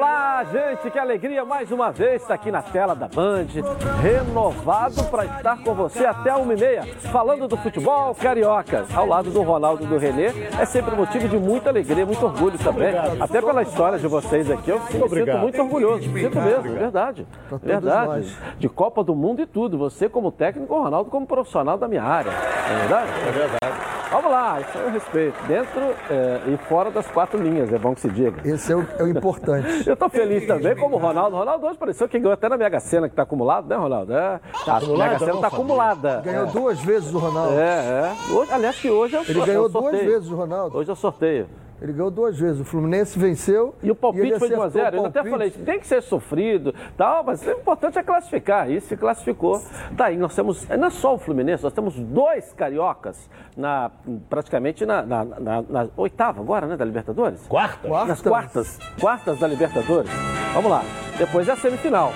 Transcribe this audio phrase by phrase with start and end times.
[0.00, 3.48] Olá, gente, que alegria mais uma vez estar aqui na tela da Band,
[4.00, 9.42] renovado para estar com você até a 1h30, falando do futebol carioca, ao lado do
[9.42, 10.28] Ronaldo e do Renê.
[10.58, 12.94] É sempre motivo de muita alegria, muito orgulho também.
[13.20, 16.04] Até pela história de vocês aqui, eu me sinto muito orgulhoso.
[16.04, 17.26] Sinto mesmo, verdade.
[17.62, 18.36] Verdade.
[18.58, 19.76] De Copa do Mundo e tudo.
[19.76, 22.30] Você como técnico, o Ronaldo como profissional da minha área.
[22.30, 23.10] É verdade?
[23.28, 23.60] É verdade.
[24.10, 25.46] Vamos lá, isso é o respeito.
[25.46, 28.40] Dentro é, e fora das quatro linhas, é bom que se diga.
[28.44, 29.68] Esse é o, é o importante.
[29.90, 31.36] Eu tô feliz também, como o Ronaldo.
[31.36, 34.12] O Ronaldo hoje pareceu que ganhou até na Mega Sena, que tá acumulado, né, Ronaldo?
[34.14, 34.40] É.
[34.66, 36.22] a Mega Sena tá acumulada.
[36.24, 37.54] Ganhou duas vezes o Ronaldo.
[37.54, 38.32] É, é.
[38.32, 40.78] Hoje, aliás, que hoje é o Ele ganhou duas vezes o Ronaldo.
[40.78, 41.48] Hoje é o sorteio.
[41.80, 42.60] Ele ganhou duas vezes.
[42.60, 43.74] O Fluminense venceu.
[43.82, 45.80] E o palpite ele foi de 1 a acertou 0 o Eu até falei, tem
[45.80, 48.70] que ser sofrido, tal, mas o importante é classificar.
[48.70, 49.62] E se classificou.
[49.96, 50.68] Tá aí, nós temos.
[50.68, 53.90] Não é só o Fluminense, nós temos dois cariocas na,
[54.28, 57.46] praticamente na, na- na- na oitava agora, né, da Libertadores?
[57.46, 57.88] Quarta?
[57.88, 58.78] Nas quartas.
[59.00, 60.10] Quartas da Libertadores.
[60.54, 60.82] Vamos lá.
[61.16, 62.12] Depois é a semifinal.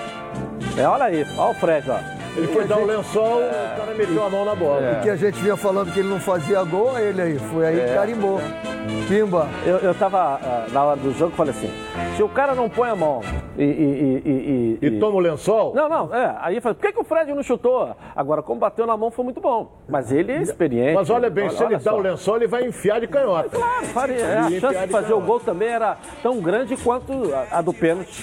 [0.79, 2.23] É, olha aí, olha o Fred, ó.
[2.37, 4.81] Ele foi dar o lençol, o cara meteu a mão na bola.
[4.85, 5.01] É.
[5.03, 7.39] Que a gente vinha falando que ele não fazia gol, ele aí.
[7.39, 7.87] Foi aí É.
[7.87, 8.41] que carimbou.
[9.09, 9.49] Pimba.
[9.67, 11.71] Eu, eu tava ah, na hora do jogo falei assim:
[12.17, 13.21] se o cara não põe a mão
[13.57, 13.63] e.
[13.63, 15.75] e, e, e- E toma o lençol?
[15.75, 16.37] Não, não, é.
[16.41, 17.95] Aí eu falei, por que, que o Fred não chutou?
[18.15, 19.73] Agora, como bateu na mão foi muito bom.
[19.89, 20.95] Mas ele é experiente.
[20.95, 21.97] Mas olha bem, se ele olha dá só.
[21.97, 23.48] o lençol, ele vai enfiar de canhota.
[23.51, 24.17] Claro, faria.
[24.17, 27.59] É, a Ele chance enfiar de fazer o gol também era tão grande quanto a,
[27.59, 28.23] a do pênalti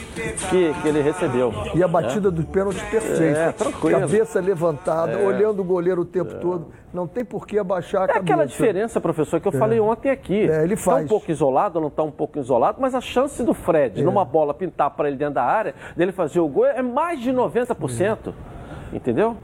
[0.50, 1.54] que, que ele recebeu.
[1.74, 3.40] E a batida do pênalti perfeita.
[3.40, 4.01] É, tranquilo.
[4.08, 6.68] Cabeça levantada, olhando o goleiro o tempo todo.
[6.94, 8.24] Não tem por que abaixar a É cabeça.
[8.24, 10.50] aquela diferença, professor, que eu falei ontem aqui.
[10.50, 11.06] É, ele Está faz.
[11.06, 14.54] um pouco isolado, não está um pouco isolado, mas a chance do Fred, numa bola
[14.54, 18.34] pintar para ele dentro da área, dele fazer o gol, é mais de 90%.
[18.94, 19.38] Entendeu?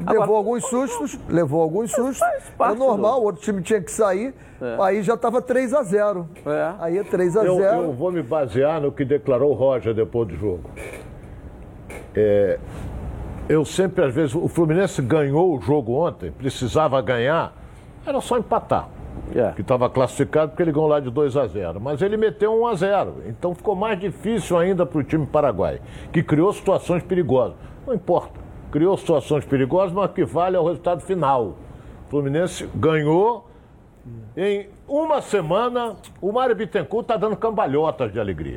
[0.00, 2.20] Levou Agora- alguns sustos, levou alguns sustos.
[2.22, 4.32] É normal, do- o outro time tinha que sair.
[4.80, 6.72] Aí já estava 3 a 0 É.
[6.78, 9.92] Aí é 3 a Eu, 0 eu vou me basear no que declarou o Roger
[9.94, 10.70] depois do jogo.
[12.14, 12.58] É,
[13.48, 17.52] eu sempre, às vezes, o Fluminense ganhou o jogo ontem, precisava ganhar,
[18.06, 18.88] era só empatar.
[19.34, 19.52] É.
[19.52, 21.80] Que estava classificado porque ele ganhou lá de 2 a 0.
[21.80, 23.14] Mas ele meteu 1 a 0.
[23.26, 25.80] Então ficou mais difícil ainda para o time paraguai,
[26.12, 27.56] que criou situações perigosas.
[27.86, 28.38] Não importa.
[28.70, 31.56] Criou situações perigosas, mas que vale ao resultado final.
[32.06, 33.46] O Fluminense ganhou.
[34.36, 38.56] Em uma semana, o Mário Bittencourt está dando cambalhotas de alegria.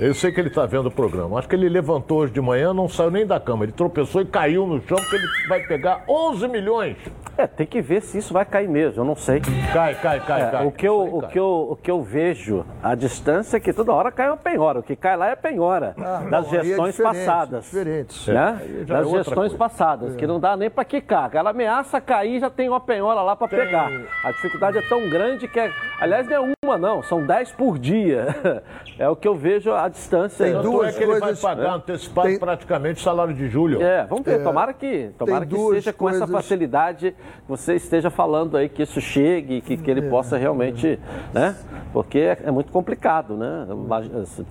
[0.00, 1.38] Eu sei que ele está vendo o programa.
[1.38, 3.64] Acho que ele levantou hoje de manhã, não saiu nem da cama.
[3.64, 6.96] Ele tropeçou e caiu no chão, porque ele vai pegar 11 milhões.
[7.36, 9.40] É, tem que ver se isso vai cair mesmo, eu não sei.
[9.72, 10.66] Cai, cai, cai, É, cai.
[10.66, 11.30] o, que eu, o, cai.
[11.30, 14.80] que eu, o que eu vejo à distância é que toda hora cai uma penhora.
[14.80, 15.94] O que cai lá é penhora.
[15.98, 17.64] Ah, das não, é gestões diferente, passadas.
[17.64, 18.30] diferente.
[18.30, 18.60] Né?
[18.86, 19.56] já é das gestões coisa.
[19.56, 21.30] passadas, que não dá nem para quicar.
[21.34, 23.90] Ela ameaça cair já tem uma penhora lá para pegar.
[24.24, 27.78] A dificuldade é tão grande que, é, aliás, não é uma não, são 10 por
[27.78, 28.34] dia.
[28.98, 30.44] É o que eu vejo à distância.
[30.44, 33.82] Tem duas é que ele vai coisas- pagar antecipado Tem- praticamente o salário de julho.
[33.82, 34.42] É, vamos ver.
[34.42, 38.82] Tomara que, tomara que seja com essa coisas- facilidade que você esteja falando aí, que
[38.82, 40.98] isso chegue, que, que ele possa realmente,
[41.32, 41.56] né?
[41.92, 43.66] Porque é, é muito complicado, né?
[43.68, 44.00] Uma-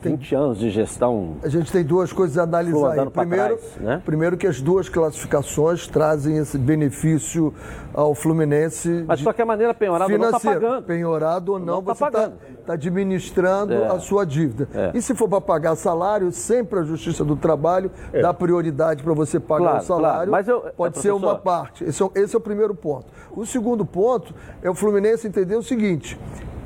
[0.03, 1.37] 20 anos de gestão.
[1.43, 3.09] A gente tem duas coisas a analisar aí.
[3.09, 4.01] Primeiro, trás, né?
[4.05, 7.53] primeiro que as duas classificações trazem esse benefício
[7.93, 10.61] ao Fluminense Mas de qualquer maneira, penhorado não está financeiro.
[10.67, 10.83] pagando.
[10.85, 12.35] Penhorado ou não, Não tá você está pagando.
[12.67, 13.87] administrando É.
[13.87, 14.67] a sua dívida.
[14.73, 14.91] É.
[14.97, 19.39] E se for para pagar salário, sempre a Justiça do Trabalho dá prioridade para você
[19.39, 20.15] pagar Claro, o salário.
[20.15, 20.31] claro.
[20.31, 21.83] Mas eu- Pode é, ser uma parte.
[21.83, 23.05] Esse é, o- esse é o primeiro ponto.
[23.35, 24.33] O segundo ponto
[24.63, 26.19] é o Fluminense entender o seguinte: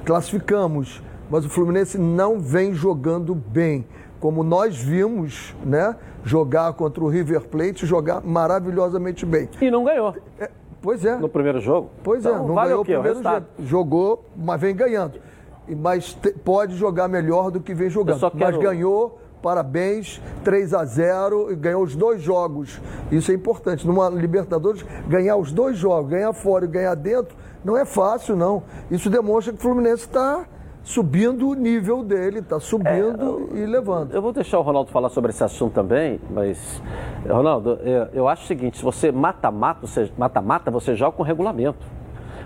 [0.05, 3.85] classificamos, mas o Fluminense não vem jogando bem.
[4.19, 5.95] Como nós vimos, né?
[6.23, 9.49] Jogar contra o River Plate, jogar maravilhosamente bem.
[9.61, 10.49] E não ganhou É,
[10.81, 11.15] pois é.
[11.17, 11.89] no primeiro jogo.
[12.03, 12.95] Pois é, Então, não vale ganhou o quê?
[12.95, 13.45] o O primeiro resultado.
[13.59, 13.67] jogo.
[13.69, 15.19] Jogou, mas vem ganhando.
[15.67, 18.15] Mas te- pode jogar melhor do que vem jogando.
[18.31, 22.81] quero- Mas ganhou, parabéns, 3 a 0 e ganhou os dois jogos.
[23.11, 23.85] Isso é importante.
[23.87, 28.63] Numa Libertadores, ganhar os dois jogos, ganhar fora e ganhar dentro, não é fácil, não.
[28.91, 30.45] Isso demonstra que o Fluminense está
[30.83, 34.13] subindo o nível dele, está subindo e levando.
[34.13, 36.79] Eu vou deixar o Ronaldo falar sobre esse assunto também, mas,
[37.27, 41.85] Ronaldo, eu, eu acho o seguinte: se você mata-mata, você, mata-mata, você joga com regulamento.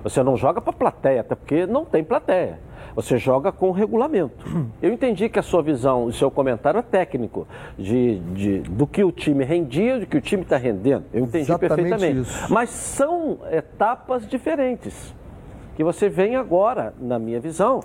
[0.04, 2.60] Você não joga para plateia, até porque não tem plateia.
[2.96, 4.46] Você joga com regulamento.
[4.82, 7.48] Eu entendi que a sua visão, o seu comentário é técnico,
[7.78, 11.06] de, de- do que o time rendia, do que o time está rendendo.
[11.14, 12.22] Eu entendi Exatamente perfeitamente.
[12.22, 12.54] isso.
[12.54, 15.14] Mas são etapas diferentes
[15.80, 17.80] que você vem agora, na minha visão,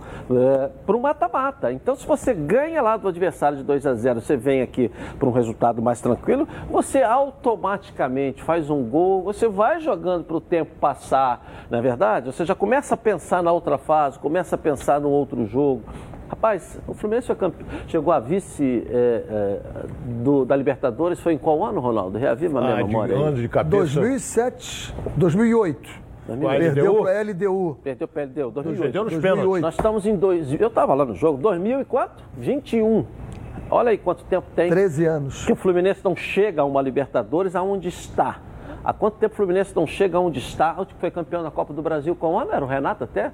[0.85, 1.70] para um mata-mata.
[1.70, 5.29] Então, se você ganha lá do adversário de 2 a 0, você vem aqui para
[5.29, 10.73] um resultado mais tranquilo, você automaticamente faz um gol, você vai jogando para o tempo
[10.81, 12.26] passar, não é verdade?
[12.32, 15.85] Você já começa a pensar na outra fase, começa a pensar no outro jogo.
[16.29, 17.29] Rapaz, o Fluminense
[17.87, 18.96] chegou a vice é,
[19.29, 19.61] é,
[20.25, 22.19] do, da Libertadores, foi em qual ano, Ronaldo?
[22.19, 23.14] Reaviva a minha Ah, memória.
[23.17, 24.00] de, ano de cabeça.
[24.00, 26.03] 2007, 2008.
[26.26, 27.78] Perdeu para a LDU.
[27.82, 28.50] Perdeu, perdeu.
[28.50, 28.82] 2008.
[28.82, 29.36] Perdeu nos 2008.
[29.42, 29.62] pênaltis.
[29.62, 30.52] Nós estamos em dois.
[30.60, 33.04] Eu estava lá no jogo, 2004, 21.
[33.70, 35.44] Olha aí quanto tempo tem 13 anos.
[35.44, 38.38] que o Fluminense não chega a uma Libertadores aonde está.
[38.84, 40.74] Há quanto tempo o Fluminense não chega aonde está?
[40.78, 42.52] Onde foi campeão da Copa do Brasil com o ano?
[42.52, 43.32] Era o Renato até?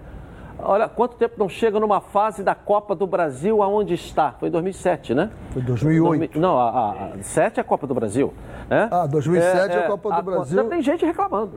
[0.62, 4.32] Olha, quanto tempo não chega numa fase da Copa do Brasil aonde está?
[4.38, 5.30] Foi em 2007, né?
[5.52, 6.18] Foi 2008.
[6.32, 8.32] Dois- Não, a, a, a 7 é a Copa do Brasil.
[8.68, 8.88] Né?
[8.92, 10.58] Ah, 2007 é a Copa do Brasil.
[10.60, 11.52] Ainda tem gente reclamando.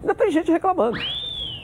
[0.00, 0.98] Ainda tem gente reclamando.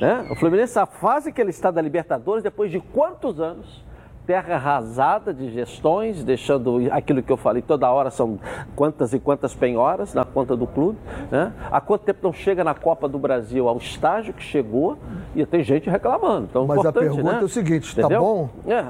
[0.01, 0.27] Né?
[0.31, 3.85] O Fluminense, a fase que ele está da Libertadores, depois de quantos anos?
[4.26, 8.38] Terra arrasada de gestões, deixando aquilo que eu falei, toda hora são
[8.75, 10.99] quantas e quantas penhoras na conta do clube.
[11.31, 11.53] Né?
[11.71, 14.97] Há quanto tempo não chega na Copa do Brasil ao estágio que chegou
[15.35, 16.47] e tem gente reclamando.
[16.50, 17.38] Então, Mas a pergunta né?
[17.43, 18.21] é o seguinte, tá Entendeu?
[18.21, 18.49] bom?
[18.67, 18.87] É,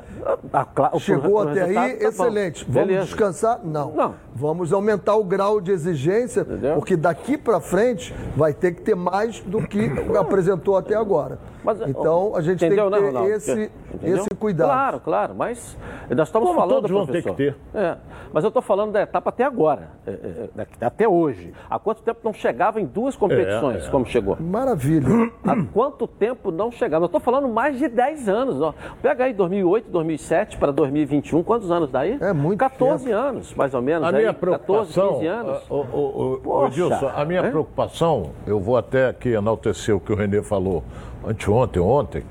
[0.72, 2.08] claro, o Chegou o até aí, tá bom.
[2.08, 2.64] excelente.
[2.68, 3.06] Vamos Beleza.
[3.06, 3.60] descansar?
[3.64, 3.90] Não.
[3.92, 4.14] Não.
[4.34, 6.74] Vamos aumentar o grau de exigência, Entendeu?
[6.76, 11.38] porque daqui para frente vai ter que ter mais do que apresentou até agora.
[11.64, 13.30] Mas, então a gente entendeu, tem que né, ter Ronaldo?
[13.32, 14.16] esse, Entendeu?
[14.18, 14.68] esse cuidado.
[14.68, 15.76] Claro, claro, mas
[16.10, 17.36] nós estamos Como falando, todos vão ter professor.
[17.36, 17.56] que ter.
[17.74, 17.96] É,
[18.32, 20.48] mas eu estou falando da etapa até agora, é, é,
[20.80, 21.52] é, até hoje.
[21.70, 23.90] Há quanto tempo não chegava em duas competições, É, é.
[23.90, 24.36] como chegou?
[24.38, 25.08] Maravilha.
[25.46, 27.04] Há quanto tempo não chegava?
[27.04, 28.60] Eu estou falando mais de 10 anos.
[28.60, 28.74] Ó.
[29.00, 32.18] Pega aí 2008, 2007 para 2021, quantos anos daí?
[32.20, 33.16] É muito 14 tempo.
[33.16, 34.04] anos, mais ou menos.
[34.04, 35.62] A aí, minha 14, preocupação, 15 anos.
[35.70, 40.00] o, o, o, o Poxa, Edilson, a minha preocupação, eu vou até aqui enaltecer o
[40.00, 40.82] que o Renê falou
[41.26, 42.24] anteontem, ontem,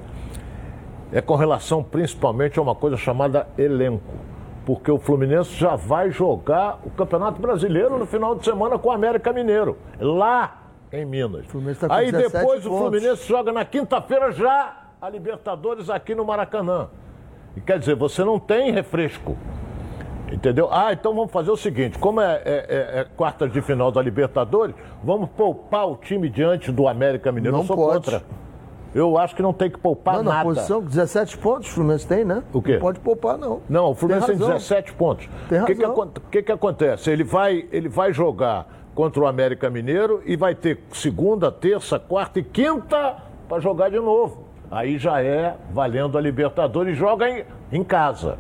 [1.12, 4.14] é com relação principalmente a uma coisa chamada elenco.
[4.66, 8.92] Porque o Fluminense já vai jogar o Campeonato Brasileiro no final de semana com o
[8.92, 11.46] América Mineiro, lá em Minas.
[11.80, 12.82] Tá Aí 17 depois o pontos.
[12.82, 16.88] Fluminense joga na quinta-feira já a Libertadores aqui no Maracanã.
[17.58, 19.38] E quer dizer, você não tem refresco.
[20.32, 20.70] Entendeu?
[20.72, 24.02] Ah, então vamos fazer o seguinte: como é, é, é, é quartas de final da
[24.02, 24.74] Libertadores,
[25.04, 27.58] vamos poupar o time diante do América Mineiro.
[27.58, 28.06] Não Eu sou pode.
[28.06, 28.24] contra.
[28.94, 30.44] Eu acho que não tem que poupar Não, na nada.
[30.44, 32.44] posição, 17 pontos o Fluminense tem, né?
[32.54, 32.74] O quê?
[32.74, 33.62] Não pode poupar, não.
[33.68, 34.54] Não, o Fluminense tem, razão.
[34.54, 35.28] 17 pontos.
[35.50, 36.12] Tem O que, que, razão.
[36.32, 37.10] que que acontece?
[37.10, 42.40] Ele vai, ele vai jogar contra o América Mineiro e vai ter segunda, terça, quarta
[42.40, 43.16] e quinta
[43.50, 44.44] para jogar de novo.
[44.70, 48.38] Aí já é valendo a Libertadores e joga em, em casa.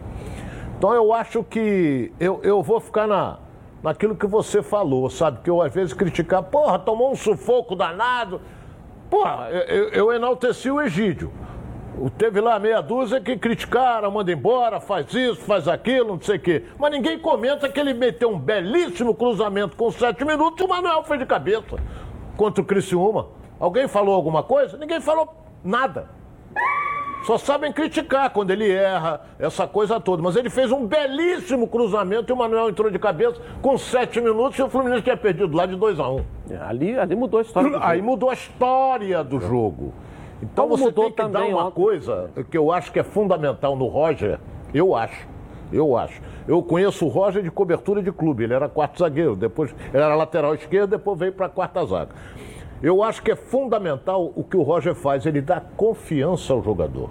[0.77, 3.37] Então eu acho que eu, eu vou ficar na,
[3.81, 5.39] naquilo que você falou, sabe?
[5.43, 8.39] Que eu às vezes criticar, porra, tomou um sufoco danado.
[9.13, 11.31] Porra, eu, eu- enalteci o Egídio.
[12.17, 16.39] Teve lá meia dúzia que criticaram, manda embora, faz isso, faz aquilo, não sei o
[16.39, 16.63] quê.
[16.79, 21.03] Mas ninguém comenta que ele meteu um belíssimo cruzamento com sete minutos e o Manuel
[21.03, 21.77] fez de cabeça
[22.35, 23.27] contra o Criciúma.
[23.59, 24.77] Alguém falou alguma coisa?
[24.79, 25.31] Ninguém falou
[25.63, 26.09] nada.
[27.23, 30.21] Só sabem criticar quando ele erra, essa coisa toda.
[30.21, 34.59] Mas ele fez um belíssimo cruzamento e o Manuel entrou de cabeça com sete minutos
[34.59, 36.25] e o Fluminense tinha perdido lá de 2 a 1 um.
[36.49, 37.69] É, Ali, ali mudou a história.
[37.69, 39.93] do Aí mudou a história do jogo.
[40.41, 41.75] Então Como você tem que dar uma ontem.
[41.75, 44.39] coisa que eu acho que é fundamental no Roger,
[44.73, 45.25] eu acho.
[45.71, 46.21] Eu acho.
[46.45, 48.43] Eu conheço o Roger de cobertura de clube.
[48.43, 52.11] Ele era quarto zagueiro, depois ele era lateral esquerdo, depois veio para a quarta zaga.
[52.83, 55.25] Eu acho que é fundamental o que o Roger faz.
[55.25, 57.09] Ele dá confiança ao jogador.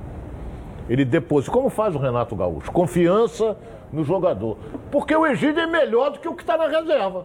[0.88, 3.56] Ele deposita, como faz o Renato Gaúcho, confiança
[3.90, 4.58] no jogador.
[4.90, 7.24] Porque o Egídio é melhor do que o que está na reserva.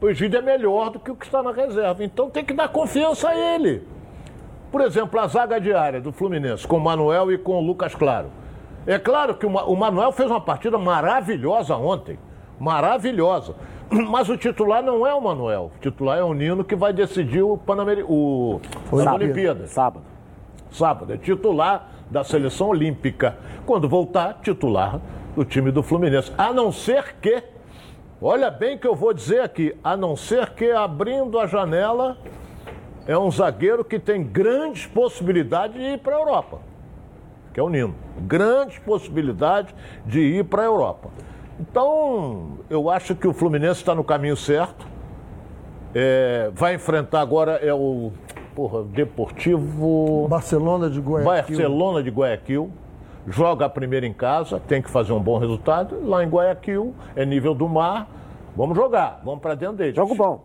[0.00, 2.04] O Egídio é melhor do que o que está na reserva.
[2.04, 3.82] Então tem que dar confiança a ele.
[4.70, 8.28] Por exemplo, a zaga diária do Fluminense, com o Manuel e com o Lucas Claro.
[8.86, 12.18] É claro que o Ma- o Manuel fez uma partida maravilhosa ontem.
[12.60, 13.54] Maravilhosa.
[14.10, 15.70] Mas o titular não é o Manuel.
[15.76, 18.02] O titular é o Nino que vai decidir o Panameri...
[18.02, 18.60] o...
[18.90, 19.14] Sábado.
[19.14, 19.70] Olimpíadas.
[19.70, 20.04] Sábado.
[20.70, 23.38] Sábado, é titular da seleção olímpica.
[23.64, 25.00] Quando voltar, titular
[25.34, 26.32] do time do Fluminense.
[26.36, 27.42] A não ser que,
[28.20, 32.18] olha bem que eu vou dizer aqui, a não ser que abrindo a janela
[33.06, 36.58] é um zagueiro que tem grandes possibilidades de ir para a Europa,
[37.54, 37.94] que é o Nino.
[38.20, 41.08] Grandes possibilidades de ir para a Europa.
[41.60, 44.86] Então, eu acho que o Fluminense está no caminho certo.
[45.94, 48.12] É, vai enfrentar agora é o
[48.54, 50.26] porra, Deportivo.
[50.28, 51.56] Barcelona de Guayaquil.
[51.56, 52.70] Barcelona de Guayaquil.
[53.26, 55.98] Joga a primeira em casa, tem que fazer um bom resultado.
[56.02, 58.08] Lá em Guayaquil, é nível do mar.
[58.56, 59.94] Vamos jogar, vamos para dentro deles.
[59.94, 60.44] Jogo bom.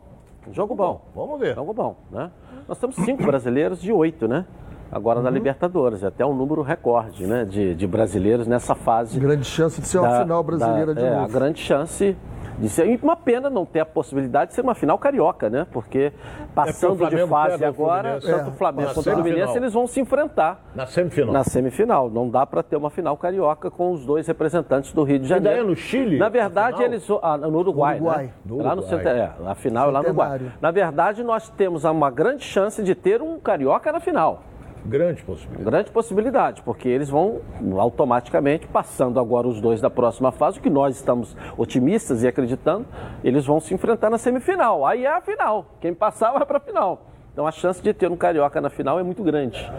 [0.51, 1.01] Jogo bom.
[1.15, 1.55] Vamos ver.
[1.55, 2.29] Jogo bom, né?
[2.67, 4.45] Nós temos cinco brasileiros de oito, né?
[4.93, 5.25] Agora Uhum.
[5.25, 6.03] na Libertadores.
[6.03, 7.45] É até um número recorde, né?
[7.45, 9.19] De, de brasileiros nessa fase.
[9.19, 11.25] Grande chance de ser uma da- final brasileira da- de é, novo.
[11.25, 12.15] a grande chance
[12.59, 12.87] de ser.
[12.87, 15.65] E uma pena não ter a possibilidade de ser uma final carioca, né?
[15.71, 16.13] Porque
[16.53, 19.87] passando É de fase agora, tanto o É, Flamengo na quanto o Fluminense, eles vão
[19.87, 20.59] se enfrentar.
[20.75, 21.33] Na semifinal.
[21.33, 22.09] Na semifinal.
[22.11, 25.59] Não dá para ter uma final carioca com os dois representantes do Rio de Janeiro.
[25.59, 26.91] é no Chile, Na verdade, final?
[26.91, 27.07] eles.
[27.23, 27.95] ah, no Uruguai.
[27.95, 28.23] Uruguai.
[28.25, 28.31] Né?
[28.45, 28.89] No Lá no Uruguai.
[29.03, 30.41] center, é, a final é lá no Uruguai.
[30.61, 34.41] Na verdade, nós temos uma grande chance de ter um carioca na final.
[34.85, 35.63] Grande possibilidade.
[35.69, 37.39] Grande possibilidade, porque eles vão
[37.77, 42.85] automaticamente, passando agora os dois da próxima fase, o que nós estamos otimistas e acreditando,
[43.23, 44.85] eles vão se enfrentar na semifinal.
[44.85, 45.65] Aí é a final.
[45.79, 47.05] Quem passar vai para a final.
[47.31, 49.71] Então a chance de ter um carioca na final é muito grande.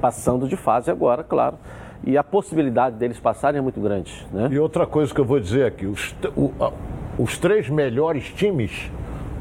[0.00, 1.56] Passando de fase agora, claro.
[2.04, 4.26] E a possibilidade deles passarem é muito grande.
[4.32, 4.48] Né?
[4.50, 6.72] E outra coisa que eu vou dizer aqui: os, o- a-
[7.18, 8.90] os três melhores times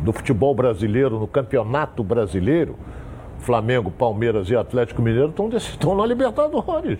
[0.01, 2.75] do futebol brasileiro no campeonato brasileiro,
[3.41, 7.00] Flamengo, Palmeiras e Atlético Mineiro, estão, estão na Libertadores.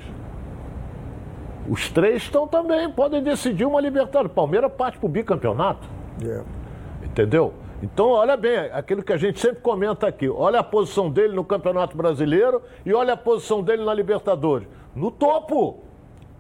[1.70, 4.32] Os três estão também, podem decidir uma Libertadores.
[4.34, 5.88] Palmeiras parte para o bicampeonato.
[6.24, 6.42] É.
[7.06, 7.54] Entendeu?
[7.84, 10.30] Então, olha bem, aquilo que a gente sempre comenta aqui.
[10.30, 14.68] Olha a posição dele no Campeonato Brasileiro e olha a posição dele na Libertadores.
[14.96, 15.80] No topo!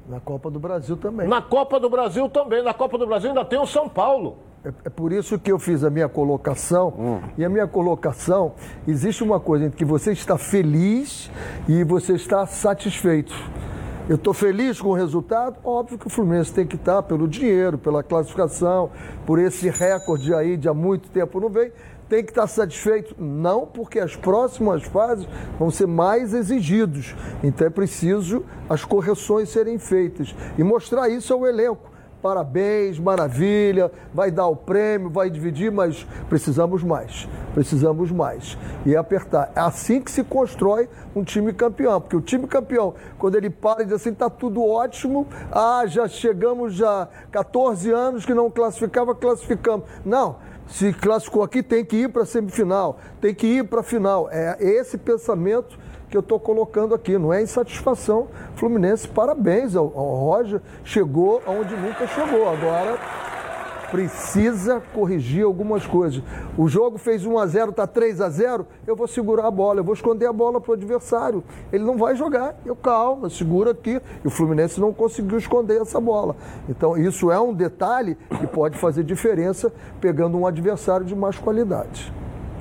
[0.07, 1.27] Na Copa do Brasil também.
[1.27, 2.63] Na Copa do Brasil também.
[2.63, 4.37] Na Copa do Brasil ainda tem o São Paulo.
[4.63, 6.93] É, é por isso que eu fiz a minha colocação.
[7.37, 8.53] E a minha colocação,
[8.87, 11.31] existe uma coisa entre que você está feliz
[11.67, 13.33] e você está satisfeito.
[14.09, 15.57] Eu estou feliz com o resultado?
[15.63, 18.89] Óbvio que o Fluminense tem que estar pelo dinheiro, pela classificação,
[19.25, 21.71] por esse recorde aí de há muito tempo não vem.
[22.09, 23.15] Tem que estar satisfeito?
[23.17, 25.25] Não, porque as próximas fases
[25.57, 27.15] vão ser mais exigidos.
[27.41, 31.90] Então é preciso as correções serem feitas e mostrar isso ao elenco.
[32.21, 38.55] Parabéns, maravilha, vai dar o prêmio, vai dividir, mas precisamos mais, precisamos mais.
[38.85, 39.51] E é apertar.
[39.55, 43.81] É assim que se constrói um time campeão, porque o time campeão, quando ele para
[43.81, 49.15] e diz assim, tá tudo ótimo, ah, já chegamos já 14 anos que não classificava,
[49.15, 49.85] classificamos.
[50.05, 50.35] Não,
[50.67, 54.29] se classificou aqui, tem que ir para a semifinal, tem que ir para a final.
[54.31, 55.77] É esse pensamento
[56.11, 58.27] que eu estou colocando aqui, não é insatisfação.
[58.55, 62.49] Fluminense, parabéns ao, ao Roger, chegou aonde nunca chegou.
[62.49, 62.99] Agora
[63.89, 66.21] precisa corrigir algumas coisas.
[66.57, 69.79] O jogo fez 1 a 0, está 3 a 0, eu vou segurar a bola,
[69.79, 71.43] eu vou esconder a bola para o adversário.
[71.71, 72.55] Ele não vai jogar.
[72.65, 74.01] Eu calma, segura aqui.
[74.23, 76.35] E o Fluminense não conseguiu esconder essa bola.
[76.69, 82.13] Então isso é um detalhe que pode fazer diferença pegando um adversário de mais qualidade.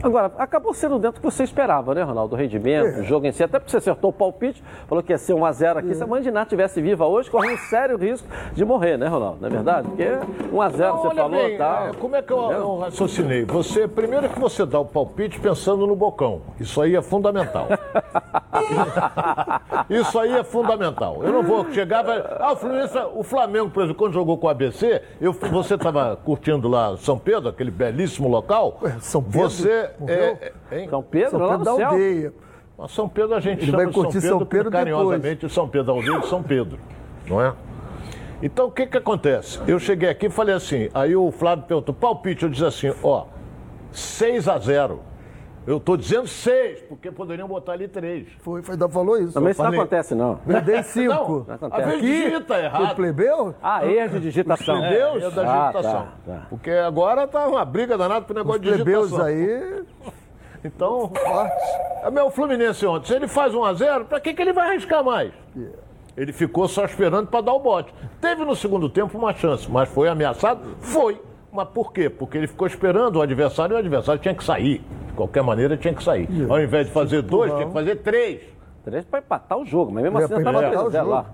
[0.02, 2.34] Agora, acabou sendo dentro do que você esperava, né, Ronaldo?
[2.34, 3.42] O rendimento, o jogo em si.
[3.42, 5.94] Até porque você acertou o palpite, falou que ia ser 1x0 aqui.
[5.94, 9.06] Se a Mãe de Ná estivesse viva hoje, corria um sério risco de morrer, né,
[9.08, 9.38] Ronaldo?
[9.40, 9.88] Não é verdade?
[9.88, 11.88] Porque 1x0 você falou bem, tal.
[11.88, 13.44] é, como é que eu, eu raciocinei?
[13.44, 16.40] Você, primeiro que você dá o palpite pensando no bocão.
[16.58, 17.68] Isso aí é fundamental.
[19.88, 21.22] Isso aí é fundamental.
[21.22, 22.02] Eu não vou chegar.
[22.02, 22.18] Vai...
[22.38, 26.16] Ah, o, Fluminense, o Flamengo, por exemplo, quando jogou com o ABC, eu, você estava
[26.16, 28.78] curtindo lá São Pedro, aquele belíssimo local.
[28.82, 29.40] Ué, São Pedro?
[29.40, 29.89] Você.
[30.06, 30.88] É, é?
[30.88, 31.88] São Pedro, São lá Pedro no da céu.
[31.90, 32.32] aldeia.
[32.78, 35.48] Mas São Pedro a gente Ele chama vai de São curtir Pedro, São Pedro carinhosamente
[35.48, 36.78] São Pedro Aldeia de São Pedro,
[37.26, 37.52] não é?
[38.42, 39.60] Então o que que acontece?
[39.66, 43.26] Eu cheguei aqui e falei assim, aí o Flávio perguntou, palpite, eu disse assim, ó,
[43.92, 45.00] 6 a 0.
[45.66, 48.26] Eu tô dizendo 6, porque poderiam botar ali 3.
[48.38, 49.34] Foi, foi, falou isso.
[49.34, 50.40] Também isso não acontece, não.
[50.46, 51.44] Eu dei cinco.
[51.46, 51.82] Não, acontece.
[51.82, 52.96] às vezes digita O errado.
[52.96, 53.54] plebeu?
[53.62, 54.80] Ah, erro de digitação.
[54.80, 56.08] Deus é da Ah, digitação.
[56.26, 56.46] tá, tá.
[56.48, 59.26] Porque agora tá uma briga danada pro negócio Os de plebeus digitação.
[59.26, 59.84] aí,
[60.64, 61.64] Então, forte.
[62.02, 63.08] É meu Fluminense ontem.
[63.08, 65.32] Se ele faz 1 a 0 pra que, que ele vai arriscar mais?
[66.16, 67.94] Ele ficou só esperando para dar o bote.
[68.20, 70.60] Teve no segundo tempo uma chance, mas foi ameaçado?
[70.80, 71.20] Foi.
[71.52, 72.08] Mas por quê?
[72.08, 74.78] Porque ele ficou esperando o adversário e o adversário tinha que sair.
[75.08, 76.28] De qualquer maneira, tinha que sair.
[76.48, 78.42] Ao invés de fazer dois, tinha que fazer três.
[78.84, 81.26] Três para empatar o jogo, mas mesmo É, assim estava empatar o 3 lá.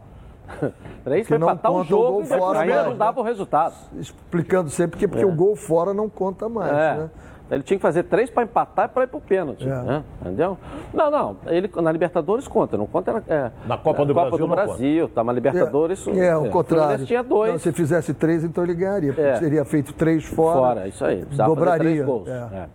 [1.04, 2.88] Três para não empatar o jogo e fora, ainda né?
[2.88, 3.74] não dava o resultado.
[3.98, 6.94] Explicando sempre que porque o gol fora não conta mais, É.
[6.96, 7.10] né?
[7.50, 9.62] Ele tinha que fazer três para empatar e para ir para o pênalti.
[9.64, 9.82] É.
[9.82, 10.04] né?
[10.20, 10.58] Entendeu?
[10.92, 11.36] Não, não.
[11.46, 13.22] Ele, na Libertadores conta, não conta.
[13.28, 15.22] É, Na Copa do Brasil do Brasil, tá?
[15.22, 16.00] Mas Libertadores.
[16.00, 17.06] É, o Fluminense contrário.
[17.06, 17.52] tinha dois.
[17.52, 19.12] Não, se fizesse três, então ele ganharia.
[19.12, 19.38] porque É.
[19.38, 20.58] Teria feito três fora.
[20.58, 21.18] Fora, isso aí.
[21.20, 21.90] Precisava fazer Dobraria.
[21.92, 22.28] três gols.
[22.28, 22.32] É.
[22.32, 22.68] É.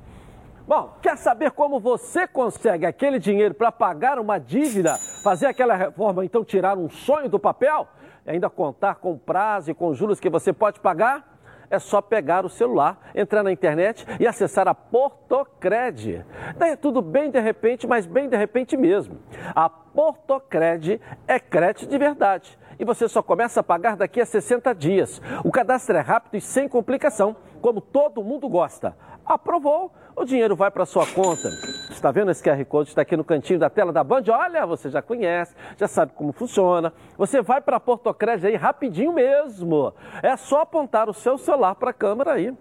[0.67, 6.23] Bom, quer saber como você consegue aquele dinheiro para pagar uma dívida, fazer aquela reforma,
[6.23, 7.87] então tirar um sonho do papel?
[8.25, 11.30] E ainda contar com prazo e com juros que você pode pagar?
[11.71, 16.25] É só pegar o celular, entrar na internet e acessar a Portocred.
[16.57, 19.19] Daí é tudo bem de repente, mas bem de repente mesmo.
[19.55, 22.59] A Portocred é crédito de verdade.
[22.79, 25.21] e você só começa a pagar daqui a 60 dias.
[25.45, 28.97] O cadastro é rápido e sem complicação, como todo mundo gosta.
[29.23, 31.49] Aprovou, o dinheiro vai para sua conta.
[31.89, 32.89] Está vendo esse QR Code?
[32.89, 34.23] Está aqui no cantinho da tela da Band.
[34.29, 36.93] Olha, você já conhece, já sabe como funciona.
[37.17, 39.93] Você vai para a Portocred aí rapidinho mesmo.
[40.21, 42.55] É só apontar o seu celular para a câmera aí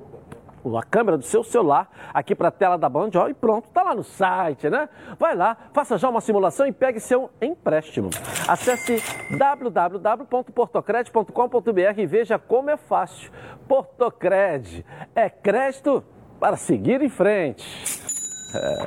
[0.78, 3.82] a câmera do seu celular aqui para a tela da Band ó, e pronto, está
[3.82, 4.88] lá no site, né?
[5.18, 8.10] Vai lá, faça já uma simulação e pegue seu empréstimo.
[8.46, 9.02] Acesse
[9.36, 13.32] www.portocred.com.br e veja como é fácil.
[13.66, 16.04] Portocred é crédito
[16.40, 17.64] para seguir em frente.
[18.54, 18.86] É.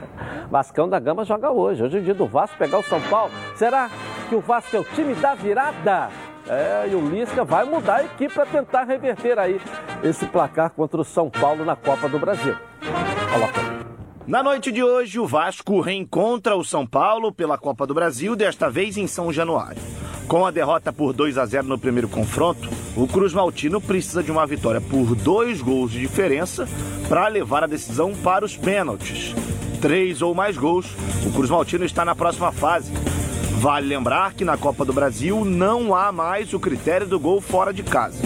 [0.49, 1.83] Vascão da Gama joga hoje.
[1.83, 3.31] Hoje é dia do Vasco pegar o São Paulo.
[3.55, 3.89] Será
[4.27, 6.09] que o Vasco é o time da virada?
[6.49, 9.61] É, e o Lisca vai mudar a equipe para tentar reverter aí
[10.03, 12.57] esse placar contra o São Paulo na Copa do Brasil.
[12.81, 13.72] Aí.
[14.25, 18.69] Na noite de hoje, o Vasco reencontra o São Paulo pela Copa do Brasil, desta
[18.69, 19.81] vez em São Januário.
[20.29, 24.31] Com a derrota por 2 a 0 no primeiro confronto, o Cruz Maltino precisa de
[24.31, 26.65] uma vitória por dois gols de diferença
[27.09, 29.35] para levar a decisão para os pênaltis.
[29.81, 32.93] Três ou mais gols, o Cruz Maltino está na próxima fase.
[33.59, 37.73] Vale lembrar que na Copa do Brasil não há mais o critério do gol fora
[37.73, 38.23] de casa.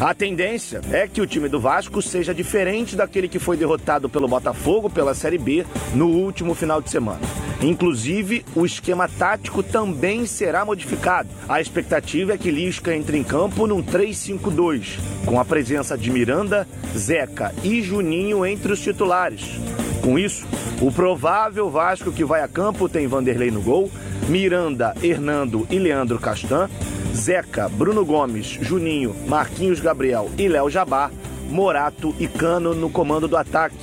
[0.00, 4.26] A tendência é que o time do Vasco seja diferente daquele que foi derrotado pelo
[4.26, 7.20] Botafogo pela Série B no último final de semana.
[7.60, 11.28] Inclusive, o esquema tático também será modificado.
[11.46, 16.66] A expectativa é que Lisca entre em campo num 3-5-2, com a presença de Miranda,
[16.96, 19.60] Zeca e Juninho entre os titulares.
[20.02, 20.46] Com isso,
[20.80, 23.90] o provável Vasco que vai a campo tem Vanderlei no gol,
[24.28, 26.70] Miranda, Hernando e Leandro Castan,
[27.14, 31.10] Zeca, Bruno Gomes, Juninho, Marquinhos Gabriel e Léo Jabá,
[31.50, 33.76] Morato e Cano no comando do ataque.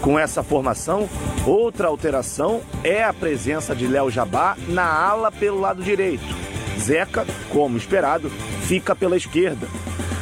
[0.00, 1.08] Com essa formação,
[1.46, 6.24] outra alteração é a presença de Léo Jabá na ala pelo lado direito.
[6.78, 8.30] Zeca, como esperado,
[8.62, 9.68] fica pela esquerda.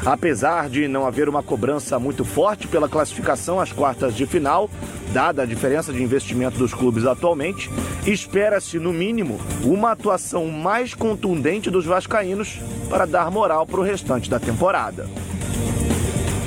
[0.08, 4.70] Apesar de não haver uma cobrança muito forte pela classificação às quartas de final,
[5.12, 7.68] dada a diferença de investimento dos clubes atualmente,
[8.06, 14.30] espera-se, no mínimo, uma atuação mais contundente dos vascaínos para dar moral para o restante
[14.30, 15.06] da temporada.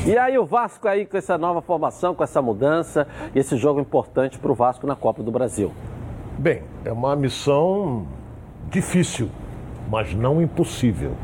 [0.07, 3.79] E aí o Vasco aí com essa nova formação, com essa mudança e esse jogo
[3.79, 5.71] importante para o Vasco na Copa do Brasil?
[6.35, 8.07] Bem, é uma missão
[8.71, 9.29] difícil,
[9.87, 11.15] mas não impossível.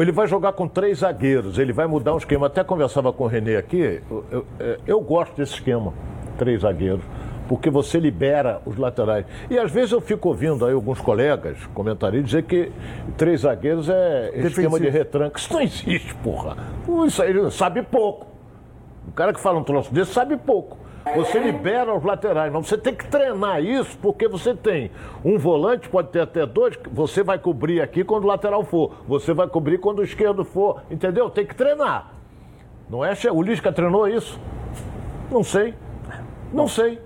[0.00, 2.46] Ele vai jogar com três zagueiros, ele vai mudar um esquema.
[2.46, 5.92] Até conversava com o Renê aqui, eu, eu, é, eu gosto desse esquema,
[6.36, 7.04] três zagueiros
[7.48, 9.26] porque você libera os laterais.
[9.50, 12.72] E às vezes eu fico ouvindo aí alguns colegas, comentaristas, dizer que
[13.16, 14.48] três zagueiros é Defensivo.
[14.48, 15.38] esquema de retranque.
[15.38, 16.56] Isso não existe, porra.
[17.06, 18.26] Isso aí sabe pouco.
[19.08, 20.78] O cara que fala um troço desse sabe pouco.
[21.14, 24.90] Você libera os laterais, mas você tem que treinar isso, porque você tem
[25.24, 29.34] um volante, pode ter até dois, você vai cobrir aqui quando o lateral for, você
[29.34, 31.28] vai cobrir quando o esquerdo for, entendeu?
[31.28, 32.14] Tem que treinar.
[32.88, 33.12] Não é?
[33.32, 34.40] O Lisca treinou isso?
[35.30, 35.74] Não sei.
[36.52, 36.98] Não sei.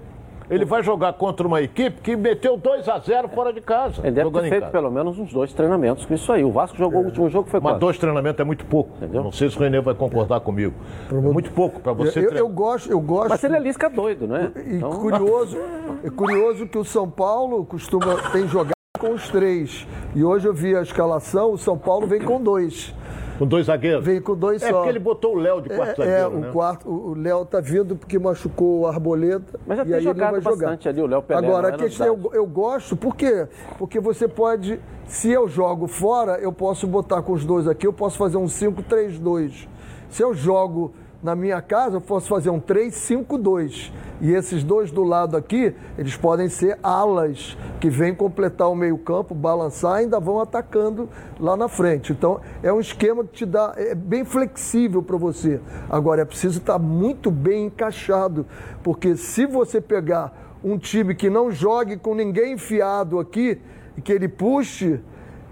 [0.51, 4.01] Ele vai jogar contra uma equipe que meteu 2 a 0 fora de casa.
[4.03, 6.45] Ele deve ter feito pelo menos uns dois treinamentos com isso aí.
[6.45, 7.03] O Vasco jogou é.
[7.03, 7.81] o último jogo foi Mas quase.
[7.81, 8.97] dois treinamentos é muito pouco.
[8.97, 9.23] Entendeu?
[9.23, 10.75] Não sei se o Renê vai concordar comigo.
[11.11, 13.31] É muito pouco para você eu, eu, gosto, eu gosto.
[13.31, 14.51] Mas ele é lisca doido, né?
[14.67, 14.91] E então...
[14.91, 15.59] curioso,
[16.03, 19.87] é curioso que o São Paulo costuma tem jogado com os três.
[20.15, 22.95] E hoje eu vi a escalação, o São Paulo vem com dois.
[23.39, 24.05] Com dois zagueiros?
[24.05, 24.71] Vem com dois é só.
[24.71, 26.49] É porque ele botou o Léo de quarto é, zagueiro, É, né?
[26.49, 29.61] o, quarto, o Léo tá vindo porque machucou o Arboleta.
[29.67, 30.91] Mas já tem jogado bastante jogar.
[30.91, 31.39] ali, o Léo Pelé.
[31.47, 33.47] Agora, a questão, eu, eu gosto, por quê?
[33.79, 37.93] Porque você pode, se eu jogo fora, eu posso botar com os dois aqui, eu
[37.93, 39.69] posso fazer um 5-3-2.
[40.11, 43.93] Se eu jogo na minha casa, eu posso fazer um 3-5-2.
[44.21, 49.35] E esses dois do lado aqui, eles podem ser alas que vêm completar o meio-campo,
[49.35, 52.13] balançar e ainda vão atacando lá na frente.
[52.13, 55.61] Então, é um esquema que te dá, é bem flexível para você.
[55.89, 58.47] Agora, é preciso estar muito bem encaixado,
[58.83, 63.61] porque se você pegar um time que não jogue com ninguém enfiado aqui,
[63.99, 65.01] e que ele puxe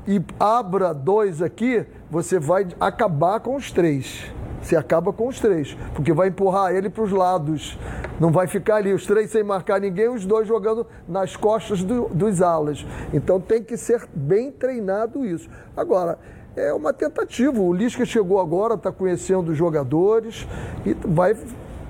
[0.07, 4.33] e abra dois aqui, você vai acabar com os três.
[4.67, 7.79] Você acaba com os três, porque vai empurrar ele para os lados.
[8.19, 12.09] Não vai ficar ali os três sem marcar ninguém, os dois jogando nas costas do,
[12.09, 12.85] dos alas.
[13.15, 15.49] Então tem que ser bem treinado isso.
[15.77, 16.19] Agora,
[16.57, 17.61] é uma tentativa.
[17.61, 20.49] O Lisca chegou agora, está conhecendo os jogadores
[20.85, 21.37] e vai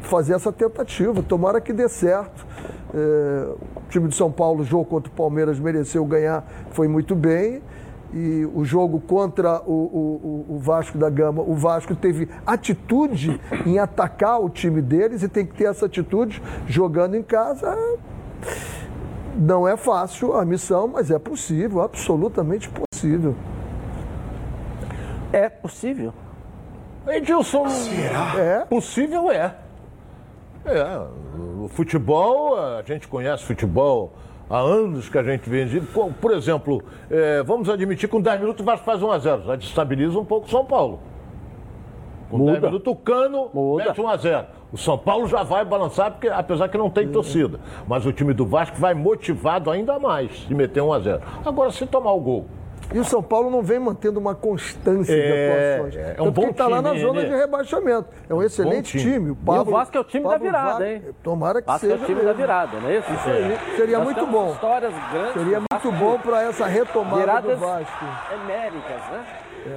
[0.03, 1.23] fazer essa tentativa.
[1.23, 2.47] Tomara que dê certo.
[2.93, 7.63] É, o time de São Paulo, jogo contra o Palmeiras, mereceu ganhar, foi muito bem
[8.13, 13.79] e o jogo contra o, o, o, Vasco da Gama, o Vasco teve atitude em
[13.79, 17.77] atacar o time deles e tem que ter essa atitude jogando em casa.
[19.37, 23.35] Não é fácil a missão, mas é possível, absolutamente possível.
[25.33, 26.15] É possível.
[27.07, 28.35] Edilson, Será?
[28.39, 29.55] é possível é.
[30.65, 31.07] É,
[31.63, 34.13] o futebol, a gente conhece futebol
[34.49, 35.67] há anos que a gente vem.
[36.21, 39.43] Por exemplo, é, vamos admitir que com 10 minutos o Vasco faz 1 a 0
[39.45, 41.01] já destabiliza um pouco o São Paulo.
[42.31, 42.53] Com Muda.
[42.53, 43.85] 10 minutos o Cano Muda.
[43.87, 47.09] mete 1 a 0 O São Paulo já vai balançar, porque, apesar que não tem
[47.09, 47.61] torcida.
[47.87, 51.71] Mas o time do Vasco vai motivado ainda mais de meter 1 a 0 Agora,
[51.71, 52.47] se tomar o gol
[52.95, 55.97] e o São Paulo não vem mantendo uma constância é, de atuações.
[55.97, 56.53] É, é um bom time.
[56.53, 57.29] está lá na zona né?
[57.29, 58.09] de rebaixamento.
[58.29, 59.13] É um excelente time.
[59.13, 59.31] time.
[59.31, 61.03] O, Pablo, e o Vasco é o time Pablo da virada, hein?
[61.23, 61.95] Tomara que Vasco seja.
[61.95, 62.29] é o time mesmo.
[62.29, 63.13] da virada, não é isso?
[63.13, 63.77] Isso aí.
[63.77, 64.53] Seria Nós muito bom.
[64.53, 65.33] Histórias grandes.
[65.33, 68.05] Seria muito bom para essa retomada Viradas do Vasco.
[68.33, 69.27] Eméricas, né?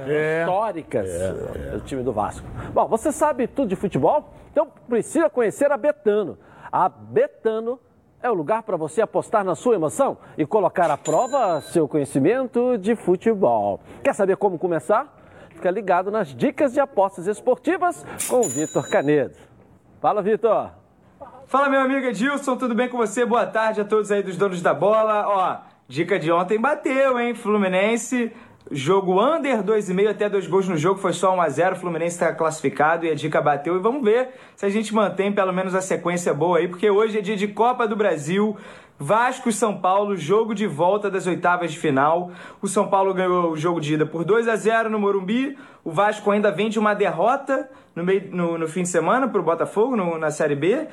[0.06, 0.40] É.
[0.42, 1.70] Históricas é, é.
[1.72, 2.46] do time do Vasco.
[2.72, 4.32] Bom, você sabe tudo de futebol?
[4.52, 6.38] Então precisa conhecer a Betano.
[6.70, 7.80] A Betano
[8.22, 12.76] é o lugar para você apostar na sua emoção e colocar à prova seu conhecimento
[12.76, 13.80] de futebol.
[14.04, 15.16] Quer saber como começar?
[15.50, 19.36] Fica ligado nas dicas de apostas esportivas com o Vitor Canedo.
[20.00, 20.70] Fala, Vitor!
[21.46, 23.24] Fala, meu amigo Edilson, tudo bem com você?
[23.24, 25.26] Boa tarde a todos aí dos donos da bola.
[25.26, 25.56] Ó,
[25.88, 27.34] dica de ontem bateu, hein?
[27.34, 28.32] Fluminense
[28.72, 32.14] Jogo under 2,5 até dois gols no jogo, foi só 1 a 0 O Fluminense
[32.14, 33.74] está classificado e a dica bateu.
[33.74, 37.18] E vamos ver se a gente mantém pelo menos a sequência boa aí, porque hoje
[37.18, 38.56] é dia de Copa do Brasil.
[38.96, 42.30] Vasco e São Paulo, jogo de volta das oitavas de final.
[42.62, 45.58] O São Paulo ganhou o jogo de ida por 2 a 0 no Morumbi.
[45.82, 49.40] O Vasco ainda vem de uma derrota no, meio, no, no fim de semana para
[49.40, 50.86] o Botafogo no, na Série B.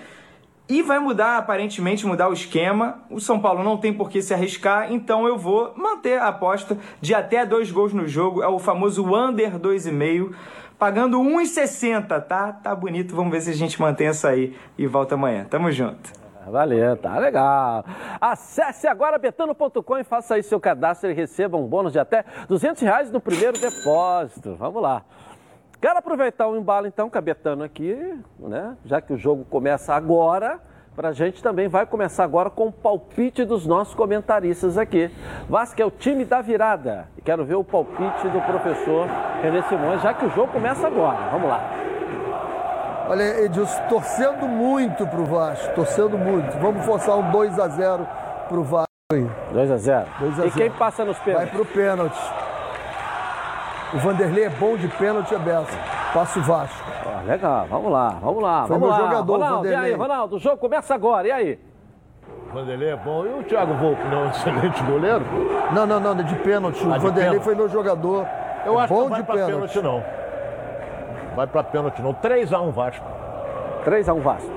[0.69, 2.99] E vai mudar, aparentemente, mudar o esquema.
[3.09, 6.77] O São Paulo não tem por que se arriscar, então eu vou manter a aposta
[6.99, 8.43] de até dois gols no jogo.
[8.43, 10.33] É o famoso under 2,5,
[10.77, 12.51] pagando 1,60, tá?
[12.51, 15.45] Tá bonito, vamos ver se a gente mantém essa aí e volta amanhã.
[15.49, 16.11] Tamo junto.
[16.51, 17.85] Valeu, tá legal.
[18.19, 22.81] Acesse agora betano.com e faça aí seu cadastro e receba um bônus de até 200
[22.81, 24.55] reais no primeiro depósito.
[24.55, 25.03] Vamos lá.
[25.79, 27.95] Quero aproveitar o embalo então, cabetano aqui,
[28.39, 28.75] né?
[28.83, 30.59] Já que o jogo começa agora,
[30.95, 35.11] para a gente também vai começar agora com o palpite dos nossos comentaristas aqui.
[35.47, 37.07] Vasco é o time da virada.
[37.15, 39.07] E quero ver o palpite do professor
[39.43, 41.29] René Simões, já que o jogo começa agora.
[41.31, 41.61] Vamos lá.
[43.09, 46.57] Olha, Edilson, torcendo muito pro Vasco, torcendo muito.
[46.57, 48.07] Vamos forçar um 2 a 0
[48.49, 49.29] pro Vasco aí.
[49.53, 50.07] 2 a 0.
[50.19, 50.51] 2 a e 0.
[50.53, 51.51] quem passa nos pênaltis?
[51.51, 52.46] Vai pro pênalti.
[53.93, 55.77] O Vanderlei é bom de pênalti, é Bessa.
[56.13, 56.83] Passa o Vasco.
[57.25, 58.97] legal, vamos lá, vamos lá, Foi vamos meu lá.
[58.97, 59.89] jogador, Ronaldo, Vanderlei.
[59.89, 61.59] E aí, Ronaldo, o jogo começa agora, e aí?
[62.53, 63.25] Vanderlei é bom.
[63.25, 65.25] E o Thiago Volpe não é um excelente goleiro?
[65.73, 66.85] Não, não, não, de pênalti.
[66.85, 67.43] O ah, Vanderlei pênalti.
[67.43, 68.25] foi meu jogador.
[68.65, 69.53] Eu é acho bom que não vai pra pênalti.
[69.53, 70.03] pênalti, não.
[71.35, 72.13] Vai pra pênalti, não.
[72.13, 73.05] 3x1 Vasco.
[73.85, 74.51] 3x1 Vasco.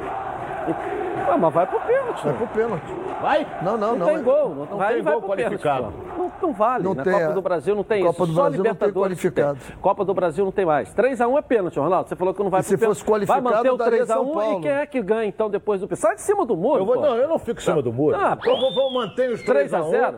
[1.30, 2.24] Ah, mas vai pro pênalti.
[2.24, 2.94] Vai pro pênalti.
[3.22, 3.46] Vai?
[3.62, 3.98] Não, não, não.
[3.98, 4.48] Não tem gol.
[4.48, 5.92] Não, não vai, tem vai gol qualificado.
[5.92, 6.84] Pênalti, não, não vale.
[6.84, 8.26] Não Na tem, Copa do Brasil não tem Copa isso.
[8.26, 9.80] Do Só Brasil Libertadores não tem qualificado.
[9.80, 10.94] Copa do Brasil não tem mais.
[10.94, 12.08] 3x1 é pênalti, Ronaldo.
[12.08, 14.70] Você falou que não vai e se fosse qualificado, vai manter o 3x1 e quem
[14.72, 16.00] é que ganha então depois do pênalti?
[16.00, 16.80] Sai de cima do muro.
[16.80, 18.16] Eu vou, não, eu não fico em cima do muro.
[18.16, 20.14] Ah, eu vou, vou manter os 3x0.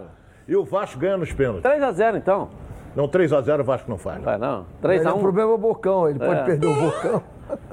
[0.48, 1.62] E o Vasco ganha nos pênaltis.
[1.62, 2.48] 3x0 então.
[2.94, 4.22] Não, 3x0 o Vasco não faz.
[4.22, 4.66] Vai não.
[4.82, 5.16] 3x1.
[5.16, 6.26] O problema é o Bocão, ele é.
[6.26, 7.22] pode perder o Bocão.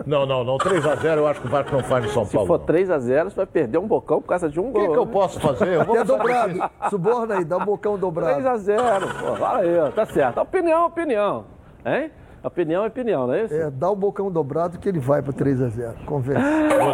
[0.06, 0.58] Não, não, não.
[0.58, 2.48] 3x0 eu acho que o Vasco não faz no São Se Paulo.
[2.48, 4.84] Se for 3x0, você vai perder um bocão por causa de um gol.
[4.84, 5.76] O que, que eu posso fazer?
[5.76, 6.72] Eu vou Até dobrado.
[6.90, 8.42] Suborna aí, dá um bocão dobrado.
[8.42, 9.38] 3x0.
[9.38, 10.42] Fala aí, tá certo.
[10.42, 11.46] Opinião, opinião.
[11.86, 12.12] Hein?
[12.42, 13.54] Opinião é opinião, não é isso?
[13.54, 16.42] É, dá o bocão dobrado que ele vai para 3 x 0 Conversa.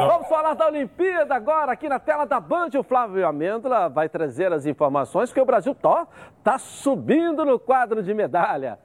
[0.08, 2.70] Vamos falar da Olimpíada agora, aqui na tela da Band.
[2.80, 6.08] O Flávio Amêndola vai trazer as informações que o Brasil tá,
[6.44, 8.80] tá subindo no quadro de medalha.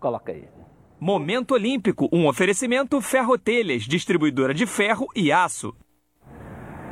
[0.00, 0.48] Coloca aí.
[1.06, 5.72] Momento Olímpico, um oferecimento Ferrotelhas, distribuidora de ferro e aço.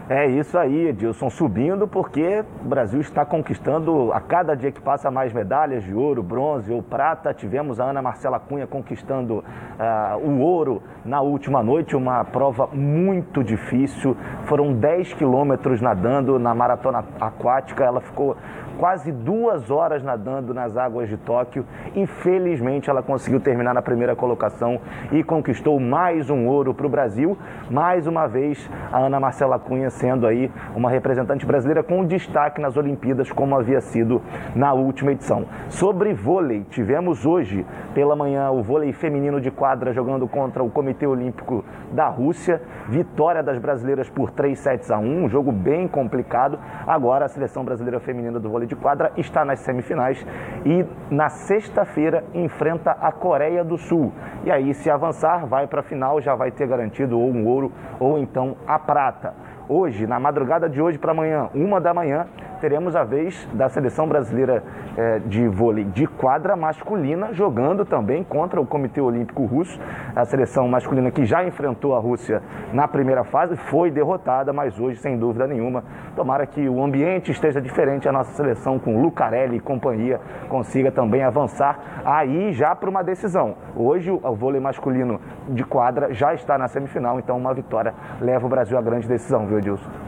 [0.06, 5.10] É isso aí, Edilson, subindo porque o Brasil está conquistando a cada dia que passa
[5.10, 7.32] mais medalhas de ouro, bronze ou prata.
[7.32, 13.42] Tivemos a Ana Marcela Cunha conquistando uh, o ouro na última noite, uma prova muito
[13.42, 14.14] difícil.
[14.44, 17.82] Foram 10 quilômetros nadando na maratona aquática.
[17.82, 18.36] Ela ficou
[18.78, 21.64] quase duas horas nadando nas águas de Tóquio.
[21.94, 24.80] Infelizmente, ela conseguiu terminar na primeira colocação
[25.12, 27.38] e conquistou mais um ouro para o Brasil.
[27.70, 32.76] Mais uma vez, a Ana Marcela Cunha sendo aí uma representante brasileira com destaque nas
[32.76, 34.20] Olimpíadas, como havia sido
[34.54, 35.46] na última edição.
[35.68, 41.06] Sobre vôlei, tivemos hoje pela manhã o vôlei feminino de quadra jogando contra o Comitê
[41.06, 42.60] Olímpico da Rússia.
[42.88, 46.58] Vitória das brasileiras por 3 sets a 1, um jogo bem complicado.
[46.86, 50.24] Agora a seleção brasileira feminina do vôlei de quadra está nas semifinais
[50.64, 54.12] e na sexta-feira enfrenta a Coreia do Sul.
[54.44, 57.72] E aí, se avançar, vai para a final, já vai ter garantido ou um ouro
[57.98, 59.34] ou então a prata.
[59.68, 62.26] Hoje, na madrugada de hoje para amanhã, uma da manhã,
[62.64, 64.64] teremos a vez da seleção brasileira
[64.96, 69.78] é, de vôlei de quadra masculina jogando também contra o Comitê Olímpico Russo.
[70.16, 74.98] A seleção masculina que já enfrentou a Rússia na primeira fase foi derrotada, mas hoje,
[74.98, 75.84] sem dúvida nenhuma,
[76.16, 78.08] tomara que o ambiente esteja diferente.
[78.08, 83.56] A nossa seleção com Lucarelli e companhia consiga também avançar aí já para uma decisão.
[83.76, 88.48] Hoje o vôlei masculino de quadra já está na semifinal, então uma vitória leva o
[88.48, 90.03] Brasil à grande decisão, viu, Edilson?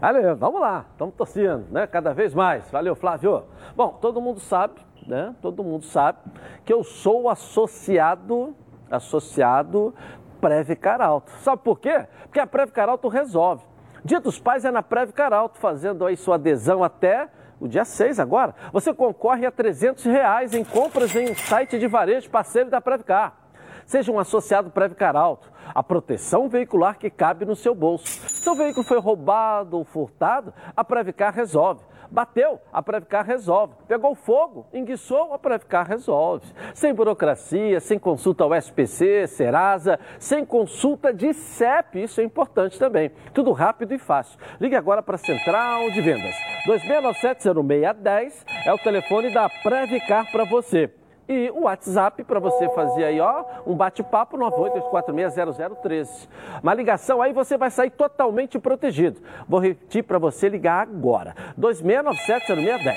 [0.00, 1.84] Valeu, vamos lá, estamos torcendo, né?
[1.84, 2.70] Cada vez mais.
[2.70, 3.42] Valeu, Flávio.
[3.74, 5.34] Bom, todo mundo sabe, né?
[5.42, 6.18] Todo mundo sabe
[6.64, 8.54] que eu sou associado,
[8.88, 9.92] associado
[10.40, 11.32] Preve Alto.
[11.42, 12.06] Sabe por quê?
[12.22, 13.64] Porque a Preve Alto resolve.
[14.04, 18.20] Dia dos Pais é na Preve Alto, fazendo aí sua adesão até o dia 6
[18.20, 18.54] agora.
[18.72, 23.36] Você concorre a 300 reais em compras em um site de varejo parceiro da Previcar.
[23.84, 28.06] Seja um associado Previcar Alto, a proteção veicular que cabe no seu bolso.
[28.28, 31.82] Seu veículo foi roubado ou furtado, a Previcar resolve.
[32.10, 33.74] Bateu, a Previcar resolve.
[33.86, 36.46] Pegou fogo, enguiçou, a Previcar resolve.
[36.74, 43.10] Sem burocracia, sem consulta ao SPC, Serasa, sem consulta de CEP, isso é importante também.
[43.34, 44.38] Tudo rápido e fácil.
[44.60, 46.34] Ligue agora para a Central de Vendas.
[46.66, 50.97] 2697-0610 é o telefone da Previcar para você.
[51.28, 56.28] E o WhatsApp para você fazer aí, ó, um bate-papo 982460013.
[56.62, 59.20] Uma ligação aí você vai sair totalmente protegido.
[59.46, 61.34] Vou repetir para você ligar agora.
[61.60, 62.96] 2697-0610.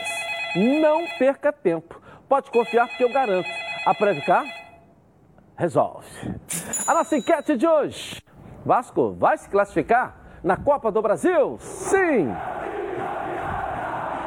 [0.82, 2.02] Não perca tempo.
[2.30, 3.50] Pode confiar porque eu garanto.
[3.86, 4.46] A Previcar
[5.58, 6.08] resolve.
[6.88, 8.24] A nossa enquete de hoje.
[8.66, 11.58] Vasco vai se classificar na Copa do Brasil?
[11.60, 12.30] Sim!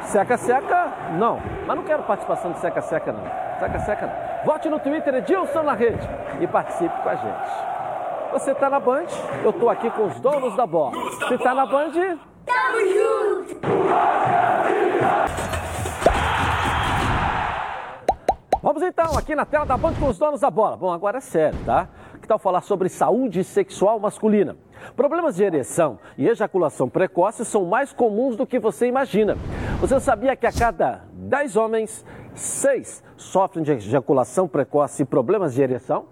[0.05, 1.39] Seca, seca, não.
[1.65, 3.23] Mas não quero participação de seca, seca, não.
[3.59, 4.45] Seca, seca, não.
[4.45, 6.07] Vote no Twitter Edilson na rede
[6.39, 7.75] e participe com a gente.
[8.31, 9.05] Você está na Band,
[9.43, 10.91] eu estou aqui com os donos da bola.
[10.91, 11.91] Você está na Band?
[12.45, 13.59] Tamo junto!
[18.61, 20.75] Vamos então, aqui na tela da Band com os donos da bola.
[20.75, 21.87] Bom, agora é sério, tá?
[22.19, 24.57] Que tal falar sobre saúde sexual masculina?
[24.95, 29.37] Problemas de ereção e ejaculação precoce são mais comuns do que você imagina.
[29.81, 35.61] Você sabia que a cada 10 homens, 6 sofrem de ejaculação precoce e problemas de
[35.61, 36.05] ereção?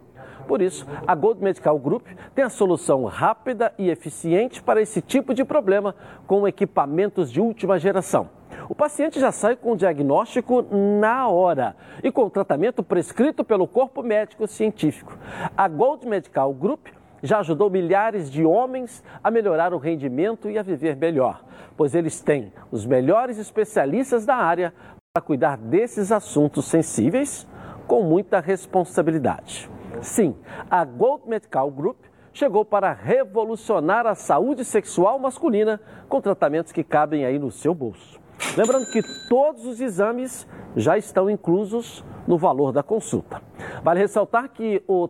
[0.48, 5.34] Por isso, a Gold Medical Group tem a solução rápida e eficiente para esse tipo
[5.34, 5.96] de problema
[6.28, 8.30] com equipamentos de última geração.
[8.68, 10.66] O paciente já sai com o diagnóstico
[11.00, 15.18] na hora e com o tratamento prescrito pelo corpo médico científico.
[15.56, 16.88] A Gold Medical Group
[17.24, 21.42] já ajudou milhares de homens a melhorar o rendimento e a viver melhor,
[21.78, 24.74] pois eles têm os melhores especialistas da área
[25.14, 27.48] para cuidar desses assuntos sensíveis
[27.88, 29.70] com muita responsabilidade.
[30.02, 30.36] Sim,
[30.70, 31.98] a Gold Medical Group
[32.34, 38.23] chegou para revolucionar a saúde sexual masculina com tratamentos que cabem aí no seu bolso.
[38.58, 43.42] Lembrando que todos os exames já estão inclusos no valor da consulta.
[43.84, 45.10] Vale ressaltar que o,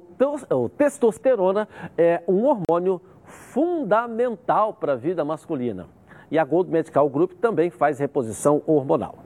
[0.51, 5.87] o testosterona é um hormônio fundamental para a vida masculina.
[6.31, 9.19] E a Gold Medical Group também faz reposição hormonal.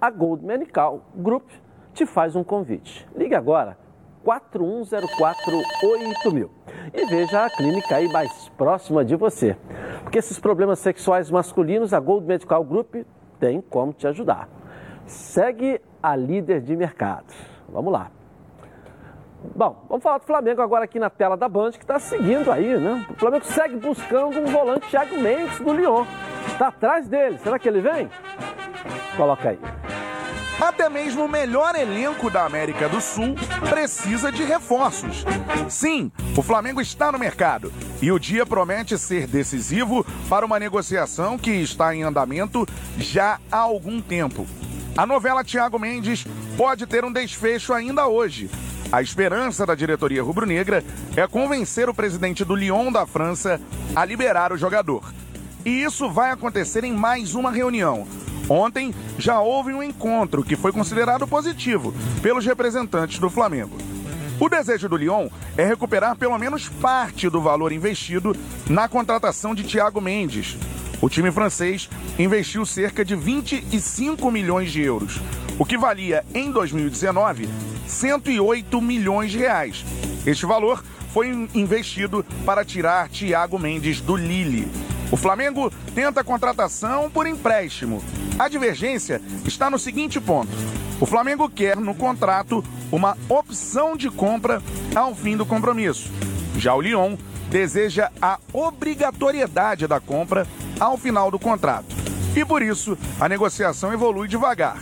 [0.00, 1.50] A Gold Medical Group
[1.92, 3.06] te faz um convite.
[3.14, 3.76] Ligue agora
[4.24, 6.48] 41048000
[6.94, 9.58] e veja a clínica aí mais próxima de você.
[10.02, 12.94] Porque esses problemas sexuais masculinos, a Gold Medical Group
[13.38, 14.48] tem como te ajudar.
[15.06, 17.32] Segue a líder de mercado.
[17.68, 18.10] Vamos lá.
[19.54, 22.78] Bom, vamos falar do Flamengo agora aqui na tela da Band, que está seguindo aí,
[22.78, 23.06] né?
[23.10, 26.04] O Flamengo segue buscando um volante Thiago Mendes do Lyon.
[26.46, 27.38] Está atrás dele.
[27.38, 28.08] Será que ele vem?
[29.16, 29.58] Coloca aí.
[30.60, 33.34] Até mesmo o melhor elenco da América do Sul
[33.68, 35.24] precisa de reforços.
[35.68, 41.38] Sim, o Flamengo está no mercado e o dia promete ser decisivo para uma negociação
[41.38, 42.66] que está em andamento
[42.98, 44.46] já há algum tempo.
[44.96, 46.24] A novela Thiago Mendes
[46.56, 48.48] pode ter um desfecho ainda hoje.
[48.92, 50.84] A esperança da diretoria rubro-negra
[51.16, 53.60] é convencer o presidente do Lyon da França
[53.94, 55.12] a liberar o jogador.
[55.64, 58.06] E isso vai acontecer em mais uma reunião.
[58.48, 63.76] Ontem já houve um encontro que foi considerado positivo pelos representantes do Flamengo.
[64.40, 68.36] O desejo do Lyon é recuperar pelo menos parte do valor investido
[68.68, 70.56] na contratação de Thiago Mendes,
[71.04, 75.20] o time francês investiu cerca de 25 milhões de euros,
[75.58, 77.46] o que valia em 2019
[77.86, 79.84] 108 milhões de reais.
[80.24, 84.66] Este valor foi investido para tirar Thiago Mendes do Lille.
[85.10, 88.02] O Flamengo tenta a contratação por empréstimo.
[88.38, 90.50] A divergência está no seguinte ponto:
[91.00, 94.62] o Flamengo quer no contrato uma opção de compra
[94.94, 96.10] ao fim do compromisso.
[96.56, 97.16] Já o Lyon
[97.50, 100.46] deseja a obrigatoriedade da compra
[100.80, 101.94] ao final do contrato.
[102.36, 104.78] e por isso a negociação evolui devagar.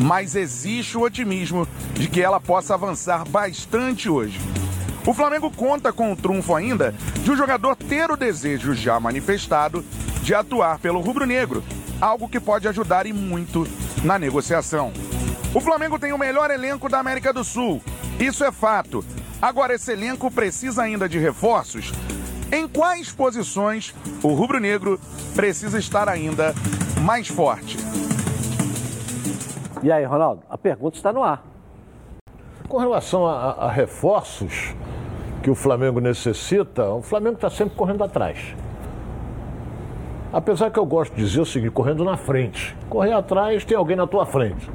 [0.00, 4.40] Mas existe o otimismo de que ela possa avançar bastante hoje.
[5.06, 9.84] O Flamengo conta com o trunfo ainda de o jogador ter o desejo já manifestado
[10.22, 11.62] de atuar pelo rubro-negro,
[12.00, 13.68] algo que pode ajudar e muito
[14.02, 14.92] na negociação.
[15.54, 17.82] O Flamengo tem o melhor elenco da América do Sul,
[18.18, 19.04] isso é fato.
[19.42, 21.92] Agora, esse elenco precisa ainda de reforços?
[22.50, 24.98] Em quais posições o rubro-negro
[25.34, 26.54] precisa estar ainda
[27.02, 27.76] mais forte?
[29.82, 31.44] E aí, Ronaldo, a pergunta está no ar.
[32.66, 34.74] Com relação a, a reforços
[35.44, 38.56] que o Flamengo necessita, o Flamengo está sempre correndo atrás.
[40.32, 42.74] Apesar que eu gosto de dizer o seguinte, correndo na frente.
[42.88, 44.70] Correr atrás, tem alguém na tua frente.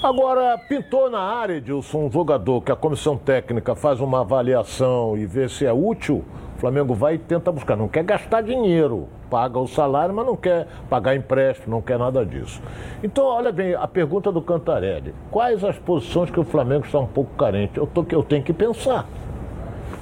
[0.00, 5.26] Agora, pintou na área, Edilson, um jogador que a comissão técnica faz uma avaliação e
[5.26, 6.24] vê se é útil,
[6.56, 7.76] o Flamengo vai e tenta buscar.
[7.76, 12.24] Não quer gastar dinheiro, paga o salário, mas não quer pagar empréstimo, não quer nada
[12.24, 12.62] disso.
[13.02, 17.06] Então, olha bem, a pergunta do Cantarelli: quais as posições que o Flamengo está um
[17.06, 17.78] pouco carente?
[17.78, 19.08] Eu, tô, eu tenho que pensar.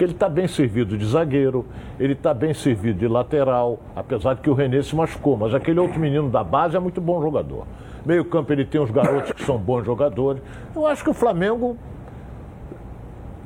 [0.01, 1.67] Porque ele está bem servido de zagueiro,
[1.99, 5.79] ele está bem servido de lateral, apesar de que o Renê se machucou, mas aquele
[5.79, 7.67] outro menino da base é muito bom jogador.
[8.07, 10.43] Meio campo ele tem os garotos que são bons jogadores.
[10.75, 11.77] Eu acho que o Flamengo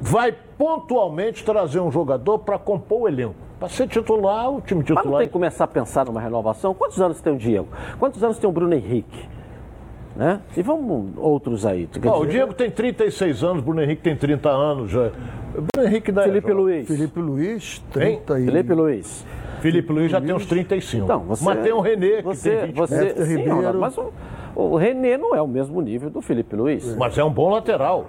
[0.00, 3.34] vai pontualmente trazer um jogador para compor o elenco.
[3.58, 5.04] Para ser titular, o time titular.
[5.04, 6.72] Mas não tem que começar a pensar numa renovação?
[6.72, 7.66] Quantos anos tem o Diego?
[7.98, 9.28] Quantos anos tem o Bruno Henrique?
[10.16, 10.40] Né?
[10.56, 11.88] E vamos outros aí.
[12.04, 14.90] Oh, o Diego tem 36 anos, o Bruno Henrique tem 30 anos.
[14.90, 15.10] Já.
[15.74, 16.86] Bruno Henrique da Felipe Luiz.
[16.86, 18.46] Felipe Luiz, 30 hein?
[18.46, 19.26] Felipe Luiz.
[19.60, 21.04] Felipe Luiz já tem uns 35.
[21.04, 23.80] Então, você, Mas tem o René, que você, tem 20 você, sim, Ribeiro.
[23.80, 24.12] mas o,
[24.54, 26.94] o René não é o mesmo nível do Felipe Luiz.
[26.96, 28.06] Mas é um bom lateral.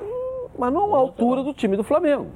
[0.58, 2.28] Mas não a altura do time do Flamengo.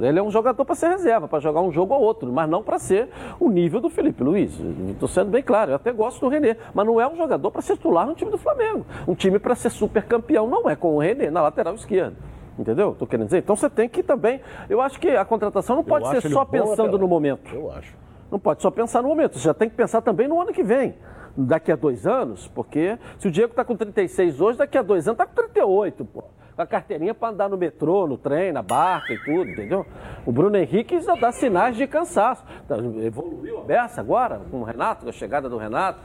[0.00, 2.62] Ele é um jogador para ser reserva, para jogar um jogo ou outro, mas não
[2.62, 3.08] para ser
[3.40, 4.58] o nível do Felipe Luiz.
[4.90, 7.62] Estou sendo bem claro, eu até gosto do René, mas não é um jogador para
[7.62, 8.84] ser titular no time do Flamengo.
[9.08, 12.16] Um time para ser super campeão não é com o René na lateral esquerda.
[12.58, 12.92] Entendeu?
[12.92, 13.38] Estou querendo dizer.
[13.38, 14.40] Então você tem que também.
[14.68, 17.54] Eu acho que a contratação não pode ser só pensando no momento.
[17.54, 17.94] Eu acho.
[18.30, 19.38] Não pode só pensar no momento.
[19.38, 20.94] Você já tem que pensar também no ano que vem
[21.36, 25.06] daqui a dois anos, porque se o Diego está com 36 hoje, daqui a dois
[25.06, 26.24] anos está com 38, pô.
[26.56, 29.84] Com a carteirinha para andar no metrô, no trem, na barca e tudo, entendeu?
[30.24, 32.42] O Bruno Henrique já dá sinais de cansaço.
[32.64, 36.00] Então, evoluiu a beça agora, com o Renato, com a chegada do Renato.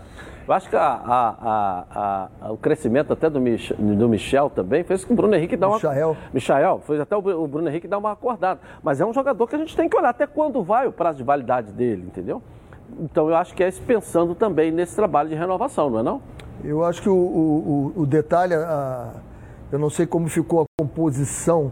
[0.45, 5.05] Eu acho que a, a, a, o crescimento até do, Mich do Michel também fez
[5.05, 5.77] que o Bruno Henrique dá uma.
[5.77, 6.17] Michael.
[6.33, 8.59] Michael, fez até o Bruno Henrique dar uma acordada.
[8.83, 11.19] Mas é um jogador que a gente tem que olhar até quando vai o prazo
[11.19, 12.41] de validade dele, entendeu?
[12.99, 16.21] Então eu acho que é pensando também nesse trabalho de renovação, não é não?
[16.63, 19.13] Eu acho que o, o, o detalhe, a,
[19.71, 21.71] eu não sei como ficou a composição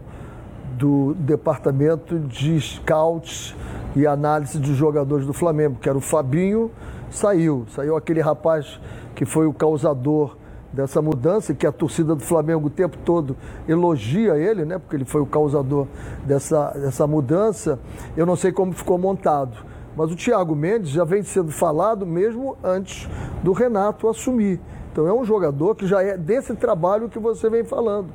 [0.78, 3.54] do departamento de scouts
[3.94, 6.70] e análise de jogadores do Flamengo, que era o Fabinho,
[7.10, 7.66] saiu.
[7.74, 8.80] Saiu aquele rapaz
[9.14, 10.36] que foi o causador
[10.72, 13.36] dessa mudança, que a torcida do Flamengo o tempo todo
[13.68, 14.78] elogia ele, né?
[14.78, 15.86] Porque ele foi o causador
[16.24, 17.78] dessa, dessa mudança.
[18.16, 19.58] Eu não sei como ficou montado.
[19.96, 23.08] Mas o Thiago Mendes já vem sendo falado mesmo antes
[23.42, 24.60] do Renato assumir.
[24.92, 28.08] Então é um jogador que já é desse trabalho que você vem falando,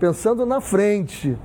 [0.00, 1.36] pensando na frente.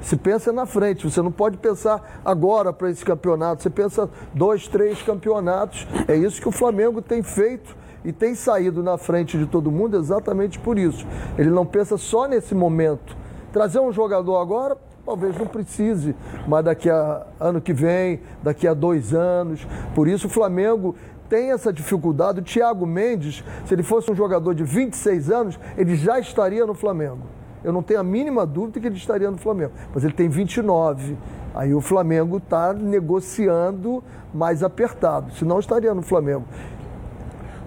[0.00, 4.68] Se pensa na frente, você não pode pensar agora para esse campeonato, você pensa dois,
[4.68, 5.86] três campeonatos.
[6.06, 9.96] É isso que o Flamengo tem feito e tem saído na frente de todo mundo
[9.96, 11.04] exatamente por isso.
[11.36, 13.16] Ele não pensa só nesse momento.
[13.52, 16.14] Trazer um jogador agora, talvez não precise,
[16.46, 19.66] mas daqui a ano que vem, daqui a dois anos.
[19.94, 20.94] Por isso o Flamengo
[21.28, 22.40] tem essa dificuldade.
[22.40, 26.74] O Thiago Mendes, se ele fosse um jogador de 26 anos, ele já estaria no
[26.74, 27.22] Flamengo.
[27.62, 29.72] Eu não tenho a mínima dúvida que ele estaria no Flamengo.
[29.92, 31.16] Mas ele tem 29.
[31.54, 35.32] Aí o Flamengo está negociando mais apertado.
[35.32, 36.44] Senão estaria no Flamengo.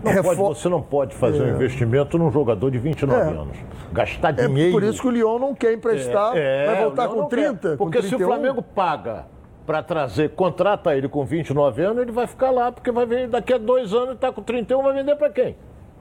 [0.03, 0.35] Não Refor...
[0.35, 1.51] pode, você não pode fazer é.
[1.51, 3.23] um investimento num jogador de 29 é.
[3.25, 3.57] anos.
[3.91, 4.69] Gastar dinheiro.
[4.69, 6.35] É por isso que o Lyon não quer emprestar.
[6.35, 7.69] É, vai voltar com 30?
[7.69, 7.77] Quer.
[7.77, 9.25] Porque com se o Flamengo paga
[9.65, 13.53] para trazer, contrata ele com 29 anos, ele vai ficar lá, porque vai ver daqui
[13.53, 15.55] a dois anos, está com 31, vai vender para quem?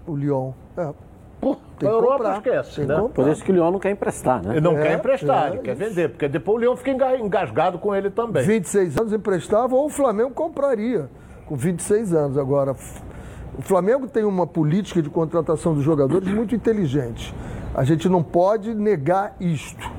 [0.07, 0.53] O Lyon.
[0.77, 0.91] É.
[1.41, 2.37] Pô, a Europa comprar.
[2.37, 3.11] esquece, né?
[3.15, 4.53] Por isso que o Lyon não quer emprestar, né?
[4.53, 7.79] Ele não é, quer emprestar, é, ele quer vender, porque depois o Lyon fica engasgado
[7.79, 8.43] com ele também.
[8.45, 11.09] 26 anos emprestava ou o Flamengo compraria
[11.47, 12.37] com 26 anos.
[12.37, 12.73] Agora,
[13.59, 17.35] o Flamengo tem uma política de contratação dos jogadores muito inteligente.
[17.75, 19.91] A gente não pode negar isto.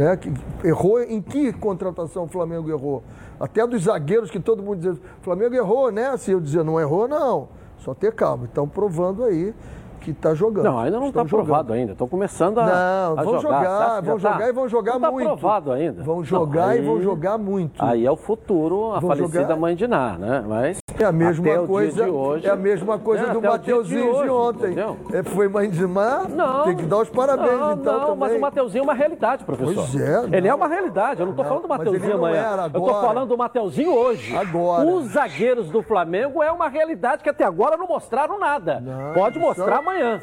[0.00, 0.18] Né?
[0.64, 3.02] Errou em que contratação o Flamengo errou?
[3.38, 6.08] Até dos zagueiros que todo mundo dizia, o Flamengo errou, né?
[6.08, 7.48] Assim, eu dizia, não errou, não.
[7.80, 8.48] Só ter calma.
[8.50, 9.54] Então, provando aí
[10.00, 10.64] que está jogando.
[10.64, 11.92] Não, ainda não está provado ainda.
[11.92, 12.64] Estão começando a.
[12.64, 14.48] Não, a vão jogar, jogar vão jogar tá?
[14.48, 15.26] e vão jogar não muito.
[15.26, 16.02] Não está provado ainda.
[16.02, 17.84] Vão jogar não, aí, e vão jogar muito.
[17.84, 19.56] Aí é o futuro, a vão falecida jogar...
[19.56, 20.42] mãe de Nar, né?
[20.48, 22.04] Mas É a mesma Até coisa.
[22.04, 22.46] de hoje.
[22.46, 24.66] É a mesma coisa É, do de Mateuzinho de, hoje, ontem.
[24.66, 24.98] entendeu?
[25.14, 25.70] É, foi mais.
[26.28, 26.64] Não.
[26.64, 28.16] Tem que dar os parabéns, não, então, não, também.
[28.18, 29.74] mas o Mateuzinho é uma realidade, professor.
[29.74, 30.56] Pois é, Ele é não.
[30.58, 31.20] uma realidade.
[31.20, 32.42] Eu não tô falando do Mateuzinho não amanhã.
[32.74, 33.06] Eu agora.
[33.06, 34.36] falando do Mateuzinho hoje.
[34.36, 34.86] Agora.
[34.86, 38.78] Os zagueiros do Flamengo é uma realidade que até agora não mostraram nada.
[38.80, 40.20] Não, Pode isso mostrar é- até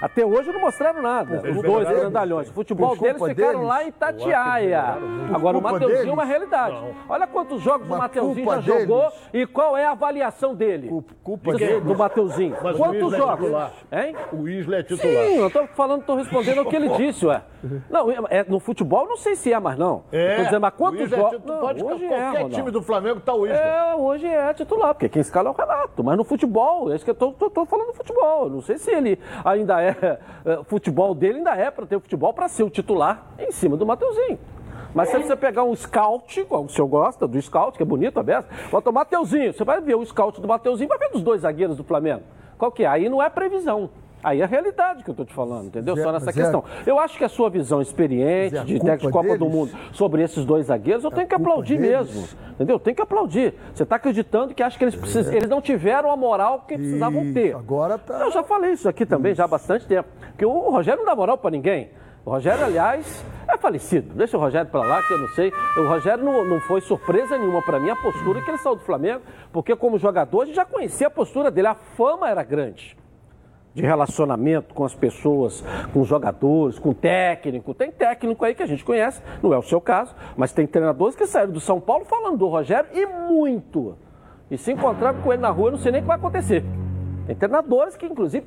[0.00, 1.42] Até hoje não mostraram nada.
[1.48, 2.48] Os dois grandalhões.
[2.50, 3.66] O futebol deles ficaram deles.
[3.68, 4.84] lá em Itatiaia.
[5.32, 6.76] Agora o Mateuzinho é uma realidade.
[7.08, 9.28] Olha quantos jogos o Mateuzinho já jogou deles.
[9.32, 10.88] e qual é a avaliação dele.
[10.88, 12.56] Culpa- culpa do, do Mateuzinho.
[12.62, 13.38] Mas o Quantos é jogos?
[13.44, 13.72] titular.
[13.92, 14.16] Hein?
[14.32, 15.24] O Isla é titular.
[15.26, 17.42] Sim, eu tô falando, tô respondendo ao que ele disse, ué.
[17.88, 20.02] Não, é, no futebol não sei se é mais não.
[20.10, 20.36] É.
[20.36, 21.40] Tô dizendo, mas o quantos é jogos?
[21.44, 22.54] Não, pode, hoje é, qualquer Ronaldo.
[22.56, 23.56] time do Flamengo tá o Isla.
[23.58, 26.02] É, hoje é titular, porque quem escala é o Renato.
[26.02, 28.50] Mas no futebol, é isso que eu tô, tô- tô falando do futebol.
[28.50, 29.18] Não sei se ele
[29.52, 33.26] ainda é, é, futebol dele ainda é para ter o futebol para ser o titular
[33.38, 34.38] em cima do Mateuzinho.
[34.94, 38.22] Mas se você pegar um scout, o senhor gosta do scout, que é bonito a
[38.22, 41.42] beça, bota o Mateuzinho, você vai ver o scout do Mateuzinho, vai ver dos dois
[41.42, 42.22] zagueiros do Flamengo.
[42.58, 42.86] Qual que é?
[42.86, 43.90] Aí não é previsão.
[44.22, 45.96] Aí é a realidade que eu tô te falando, entendeu?
[45.96, 46.62] Zé, Só nessa mas questão.
[46.86, 49.44] é- Eu acho que a sua visão experiente, é a de técnico de Copa do
[49.44, 49.54] deles?
[49.54, 52.14] Mundo, sobre esses dois zagueiros, eu tenho que aplaudir deles?
[52.14, 52.28] mesmo.
[52.52, 52.78] Entendeu?
[52.78, 53.54] Tem que aplaudir.
[53.74, 57.22] Você está acreditando que acha que eles, precisam, eles não tiveram a moral que precisavam
[57.24, 57.54] Isso, ter.
[57.56, 60.08] agora tá- Eu já falei isso aqui também já há bastante tempo.
[60.28, 61.90] Porque o Rogério não dá moral para ninguém.
[62.24, 64.14] O Rogério, aliás, é falecido.
[64.14, 65.52] Deixa o Rogério para lá, que eu não sei.
[65.76, 68.82] O Rogério não, não foi surpresa nenhuma para mim a postura que ele saiu do
[68.82, 71.66] Flamengo, porque como jogador a gente já conhecia a postura dele.
[71.66, 72.96] A fama era grande
[73.74, 77.72] de relacionamento com as pessoas, com os jogadores, com técnico.
[77.72, 81.16] Tem técnico aí que a gente conhece, não é o seu caso, mas tem treinadores
[81.16, 83.96] que saíram do São Paulo falando do Rogério e muito.
[84.50, 86.62] E se encontrar com ele na rua, eu não sei nem o que vai acontecer.
[87.26, 88.46] Tem treinadores que, inclusive,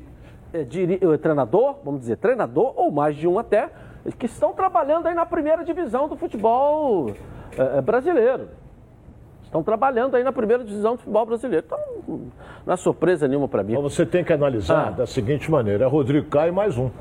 [0.53, 3.69] é, diri- eh, treinador, vamos dizer, treinador, ou mais de um até,
[4.19, 7.09] que estão trabalhando aí na primeira divisão do futebol
[7.57, 8.49] eh, brasileiro.
[9.55, 11.65] Estão trabalhando aí na primeira divisão do futebol brasileiro.
[11.65, 11.79] Então,
[12.65, 13.75] não é surpresa nenhuma para mim.
[13.75, 14.91] Mas você tem que analisar Ah.
[14.91, 16.91] da seguinte maneira: é Rodrigo Caio mais um.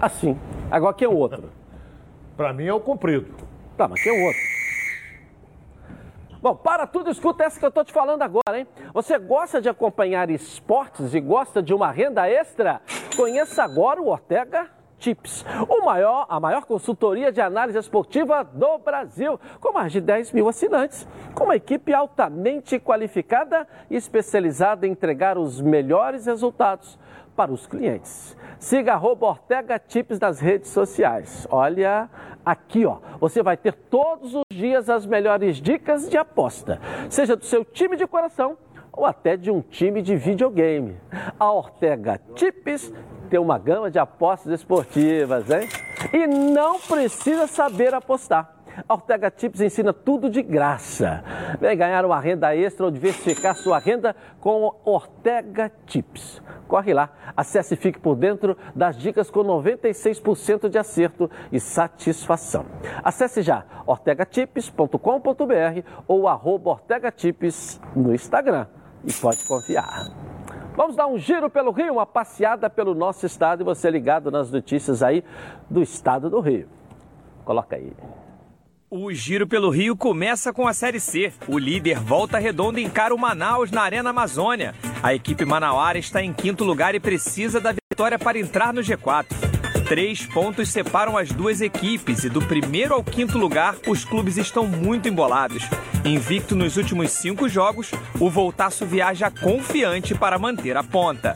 [0.00, 0.38] Assim.
[0.70, 1.50] Agora quem é o outro?
[2.36, 3.34] Para mim é o cumprido.
[3.76, 4.40] Tá, mas quem é o outro?
[6.40, 8.66] Bom, para tudo, escuta essa que eu estou te falando agora, hein?
[8.94, 12.80] Você gosta de acompanhar esportes e gosta de uma renda extra?
[13.14, 14.68] Conheça agora o Ortega
[15.00, 20.32] Tips, o maior, a maior consultoria de análise esportiva do Brasil, com mais de 10
[20.32, 26.98] mil assinantes, com uma equipe altamente qualificada e especializada em entregar os melhores resultados
[27.34, 28.36] para os clientes.
[28.58, 31.46] Siga Ortega Tips nas redes sociais.
[31.50, 32.10] Olha
[32.44, 32.98] aqui, ó.
[33.18, 36.78] Você vai ter todos os dias as melhores dicas de aposta,
[37.08, 38.58] seja do seu time de coração
[39.00, 40.94] ou até de um time de videogame.
[41.38, 42.92] A Ortega Tips
[43.30, 45.66] tem uma gama de apostas esportivas, hein?
[46.12, 48.56] E não precisa saber apostar.
[48.86, 51.24] A Ortega Tips ensina tudo de graça.
[51.58, 56.42] Vem ganhar uma renda extra ou diversificar sua renda com Ortega Tips.
[56.68, 62.66] Corre lá, acesse e fique por dentro das dicas com 96% de acerto e satisfação.
[63.02, 64.98] Acesse já ortegatips.com.br
[66.06, 68.66] ou arroba ortegatips no Instagram
[69.04, 70.08] e pode confiar.
[70.76, 74.50] Vamos dar um giro pelo Rio, uma passeada pelo nosso estado e você ligado nas
[74.50, 75.22] notícias aí
[75.68, 76.68] do estado do Rio.
[77.44, 77.92] Coloca aí.
[78.88, 81.32] O giro pelo Rio começa com a Série C.
[81.46, 84.74] O líder Volta Redonda encara o Manaus na Arena Amazônia.
[85.02, 89.59] A equipe manauara está em quinto lugar e precisa da vitória para entrar no G4.
[89.90, 94.64] Três pontos separam as duas equipes e do primeiro ao quinto lugar os clubes estão
[94.64, 95.64] muito embolados.
[96.04, 101.34] Invicto nos últimos cinco jogos, o Voltaço viaja confiante para manter a ponta.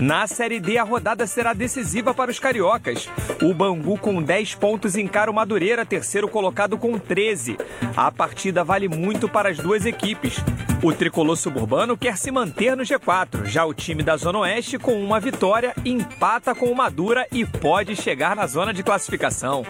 [0.00, 3.08] Na Série D, a rodada será decisiva para os cariocas.
[3.40, 7.56] O Bangu, com 10 pontos, encara o Madureira, terceiro colocado com 13.
[7.96, 10.34] A partida vale muito para as duas equipes.
[10.82, 13.46] O tricolor suburbano quer se manter no G4.
[13.46, 17.96] Já o time da Zona Oeste, com uma vitória, empata com o Madura e pode
[17.96, 19.64] chegar na zona de classificação.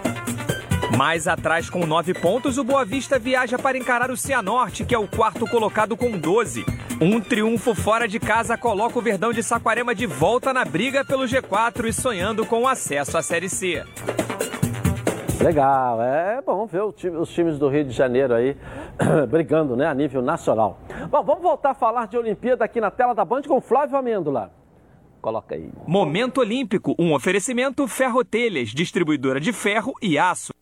[0.97, 4.99] Mais atrás, com 9 pontos, o Boa Vista viaja para encarar o Cianorte, que é
[4.99, 6.65] o quarto colocado com 12.
[7.01, 11.25] Um triunfo fora de casa coloca o Verdão de Saquarema de volta na briga pelo
[11.25, 13.85] G4 e sonhando com o acesso à Série C.
[15.41, 18.57] Legal, é bom ver o time- os times do Rio de Janeiro aí
[19.29, 20.79] brigando né, a nível nacional.
[21.11, 24.51] Bom, vamos voltar a falar de Olimpíada aqui na tela da Band com Flávio Amêndola.
[25.21, 25.71] Coloca aí.
[25.87, 30.53] Momento Olímpico, um oferecimento Ferrotelhas, distribuidora de ferro e aço.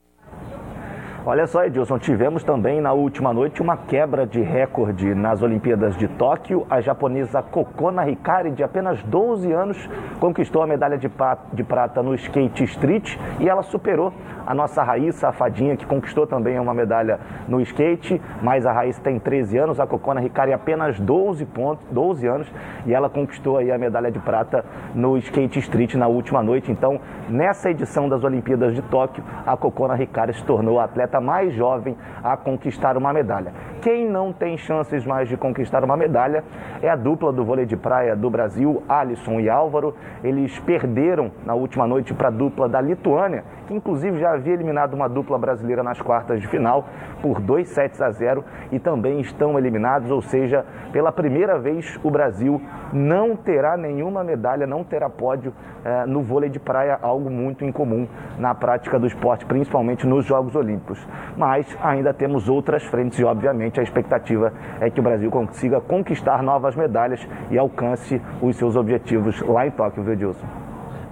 [1.27, 6.07] Olha só, Edilson, tivemos também na última noite uma quebra de recorde nas Olimpíadas de
[6.07, 6.66] Tóquio.
[6.68, 9.89] A japonesa Kokona Hikari, de apenas 12 anos,
[10.20, 11.11] conquistou a medalha de,
[11.55, 14.12] de prata no skate street e ela superou
[14.47, 17.18] a nossa Raíssa, fadinha, que conquistou também uma medalha
[17.49, 22.27] no skate, mas a Raíssa tem 13 anos, a Kokona Hikari apenas 12, pontos, 12
[22.27, 22.53] anos
[22.85, 24.62] e ela conquistou aí a medalha de prata
[24.95, 26.70] no skate street na última noite.
[26.70, 31.55] Então, nessa edição das Olimpíadas de Tóquio, a Kokona Hikari se tornou a atleta mais
[31.55, 33.53] jovem a conquistar uma medalha.
[33.83, 36.43] Quem não tem chances mais de conquistar uma medalha
[36.83, 39.95] é a dupla do vôlei de praia do Brasil, Alisson e Álvaro.
[40.22, 44.95] Eles perderam na última noite para a dupla da Lituânia, que inclusive já havia eliminado
[44.95, 46.87] uma dupla brasileira nas quartas de final
[47.23, 52.11] por 2 sets a 0 e também estão eliminados, ou seja, pela primeira vez o
[52.11, 52.61] Brasil
[52.93, 55.53] não terá nenhuma medalha, não terá pódio
[55.85, 58.07] eh, no vôlei de praia, algo muito incomum
[58.39, 61.07] na prática do esporte, principalmente nos Jogos Olímpicos.
[61.37, 66.43] Mas ainda temos outras frentes e, obviamente, a expectativa é que o Brasil consiga conquistar
[66.43, 70.64] novas medalhas e alcance os seus objetivos lá em Tóquio, viu, Edilson?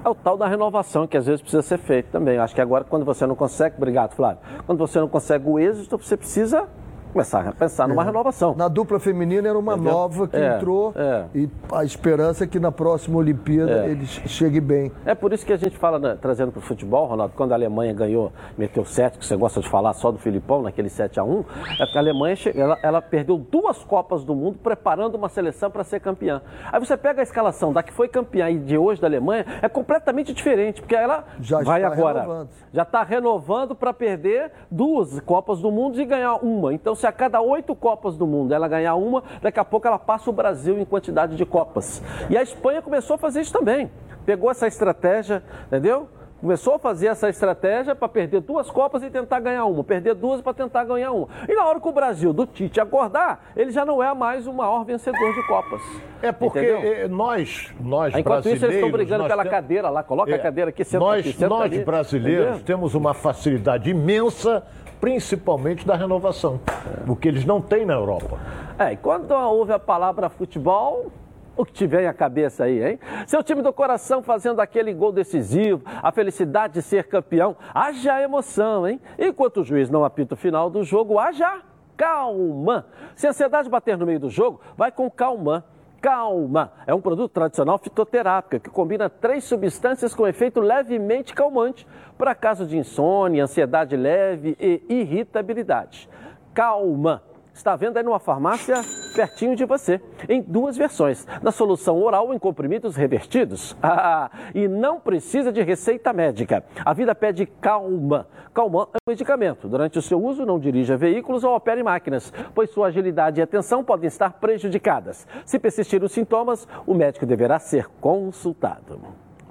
[0.05, 2.37] É o tal da renovação que às vezes precisa ser feito também.
[2.37, 5.97] Acho que agora, quando você não consegue, obrigado, Flávio, quando você não consegue o êxito,
[5.97, 6.69] você precisa
[7.13, 8.07] começar a pensar numa é.
[8.07, 8.55] renovação.
[8.57, 9.93] Na dupla feminina era uma Entendeu?
[9.93, 11.25] nova que é, entrou é.
[11.35, 13.91] e a esperança é que na próxima Olimpíada é.
[13.91, 14.93] eles cheguem bem.
[15.05, 17.55] É por isso que a gente fala, né, trazendo para o futebol, Ronaldo, quando a
[17.55, 21.25] Alemanha ganhou, meteu 7, que você gosta de falar só do Filipão, naquele 7 a
[21.25, 21.45] 1
[21.79, 25.85] é porque a Alemanha ela, ela perdeu duas Copas do Mundo preparando uma seleção para
[25.85, 26.41] ser campeã.
[26.73, 29.69] Aí você pega a escalação da que foi campeã e de hoje da Alemanha, é
[29.69, 32.21] completamente diferente, porque ela já vai agora.
[32.21, 32.49] Renovando.
[32.73, 36.73] Já está renovando para perder duas Copas do Mundo e ganhar uma.
[36.73, 39.99] Então, se a cada oito Copas do Mundo ela ganhar uma, daqui a pouco ela
[39.99, 42.01] passa o Brasil em quantidade de Copas.
[42.31, 43.91] E a Espanha começou a fazer isso também.
[44.25, 46.09] Pegou essa estratégia, entendeu?
[46.41, 50.41] Começou a fazer essa estratégia para perder duas Copas e tentar ganhar uma, perder duas
[50.41, 51.29] para tentar ganhar uma.
[51.49, 54.53] E na hora que o Brasil, do Tite, acordar, ele já não é mais o
[54.53, 55.83] maior vencedor de Copas.
[56.23, 57.09] É porque Entendeu?
[57.09, 58.47] nós, nós Enquanto brasileiros...
[58.47, 61.21] Enquanto isso, eles estão brigando pela cadeira lá, coloca é, a cadeira aqui, senta nós,
[61.21, 61.85] aqui, senta Nós, ali.
[61.85, 62.65] brasileiros, Entendeu?
[62.65, 64.65] temos uma facilidade imensa
[65.03, 66.61] principalmente da renovação,
[67.09, 68.39] o que eles não têm na Europa.
[68.79, 71.11] É, e quando ouve a palavra futebol,
[71.57, 73.01] o que te vem à cabeça aí, hein?
[73.27, 78.87] Seu time do coração fazendo aquele gol decisivo, a felicidade de ser campeão, haja emoção,
[78.87, 79.01] hein?
[79.19, 81.63] Enquanto o juiz não apita o final do jogo, haja
[81.97, 82.87] calma.
[83.17, 85.65] Se a ansiedade bater no meio do jogo, vai com calma.
[86.03, 91.87] Calma é um produto tradicional fitoterápico que combina três substâncias com efeito levemente calmante
[92.19, 96.11] para casos de insônia, ansiedade leve e irritabilidade.
[96.53, 97.23] Calma
[97.55, 98.83] está vendo aí numa farmácia
[99.15, 103.77] pertinho de você, em duas versões, na solução oral em comprimidos revertidos.
[103.95, 106.65] Ah, e não precisa de receita médica.
[106.85, 108.27] A vida pede calma.
[108.55, 109.69] Calma é um medicamento.
[109.69, 113.85] Durante o seu uso, não dirija veículos ou opere máquinas, pois sua agilidade e atenção
[113.85, 115.27] podem estar prejudicadas.
[115.45, 119.01] Se persistirem os sintomas, o médico deverá ser consultado.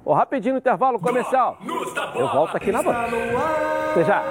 [0.04, 1.58] O rapidinho intervalo comercial.
[2.14, 3.06] Eu volto aqui na banca.
[3.92, 4.22] Até já.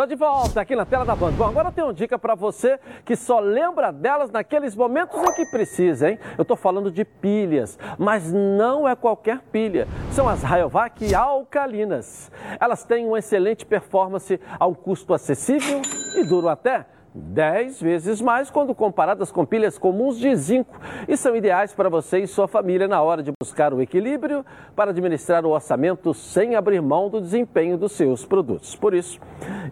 [0.00, 1.32] Estou de volta aqui na tela da Band.
[1.32, 5.34] Bom, agora eu tenho uma dica para você que só lembra delas naqueles momentos em
[5.34, 6.18] que precisa, hein?
[6.38, 9.86] Eu estou falando de pilhas, mas não é qualquer pilha.
[10.12, 12.32] São as Rayovac alcalinas.
[12.58, 15.82] Elas têm uma excelente performance a um custo acessível
[16.16, 21.34] e duram até 10 vezes mais quando comparadas com pilhas comuns de zinco e são
[21.34, 24.44] ideais para você e sua família na hora de buscar o equilíbrio
[24.76, 28.76] para administrar o orçamento sem abrir mão do desempenho dos seus produtos.
[28.76, 29.18] Por isso,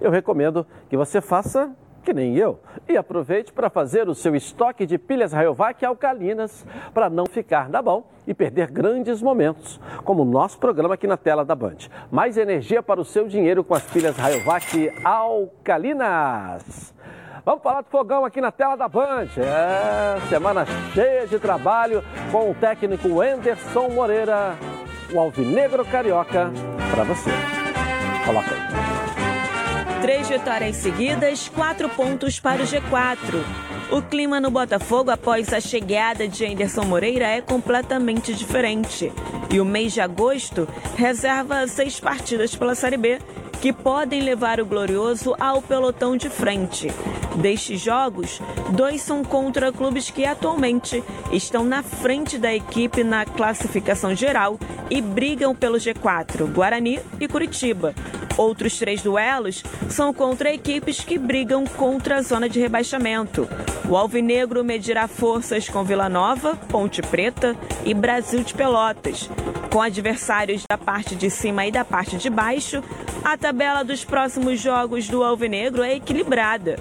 [0.01, 1.70] eu recomendo que você faça
[2.03, 2.59] que nem eu
[2.89, 6.64] e aproveite para fazer o seu estoque de pilhas Rayovac alcalinas
[6.95, 11.18] para não ficar na mão e perder grandes momentos, como o nosso programa aqui na
[11.18, 11.76] tela da Band.
[12.11, 16.95] Mais energia para o seu dinheiro com as pilhas Rayovac alcalinas.
[17.45, 19.28] Vamos falar de fogão aqui na tela da Band.
[19.36, 24.57] É, semana cheia de trabalho com o técnico Anderson Moreira,
[25.12, 26.51] o Alvinegro Carioca,
[26.91, 27.30] para você.
[28.24, 30.01] Coloca aí.
[30.03, 33.68] Três vitórias seguidas, quatro pontos para o G4.
[33.91, 39.12] O clima no Botafogo após a chegada de Anderson Moreira é completamente diferente.
[39.51, 43.18] E o mês de agosto reserva seis partidas pela Série B
[43.61, 46.89] que podem levar o Glorioso ao pelotão de frente.
[47.41, 54.12] Destes jogos, dois são contra clubes que atualmente estão na frente da equipe na classificação
[54.12, 54.59] geral
[54.91, 57.95] e brigam pelo G4, Guarani e Curitiba.
[58.36, 63.49] Outros três duelos são contra equipes que brigam contra a zona de rebaixamento.
[63.89, 69.30] O Alvinegro medirá forças com Vila Nova, Ponte Preta e Brasil de Pelotas.
[69.72, 72.82] Com adversários da parte de cima e da parte de baixo,
[73.24, 76.78] a tabela dos próximos jogos do Alvinegro é equilibrada.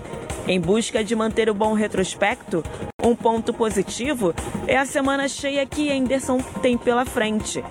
[0.47, 2.63] Em busca de manter o bom retrospecto,
[3.03, 4.33] um ponto positivo
[4.65, 7.61] é a semana cheia que Henderson tem pela frente.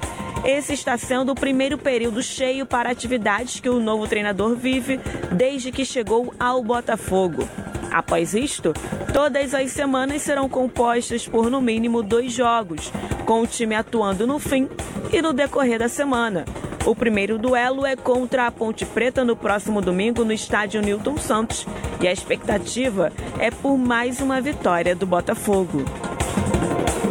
[0.46, 5.00] Esse está sendo o primeiro período cheio para atividades que o novo treinador vive
[5.32, 7.42] desde que chegou ao Botafogo.
[7.90, 8.72] Após isto,
[9.12, 12.92] todas as semanas serão compostas por no mínimo dois jogos,
[13.24, 14.68] com o time atuando no fim
[15.12, 16.44] e no decorrer da semana.
[16.86, 21.66] O primeiro duelo é contra a Ponte Preta no próximo domingo no estádio Newton Santos
[22.00, 25.84] e a expectativa é por mais uma vitória do Botafogo.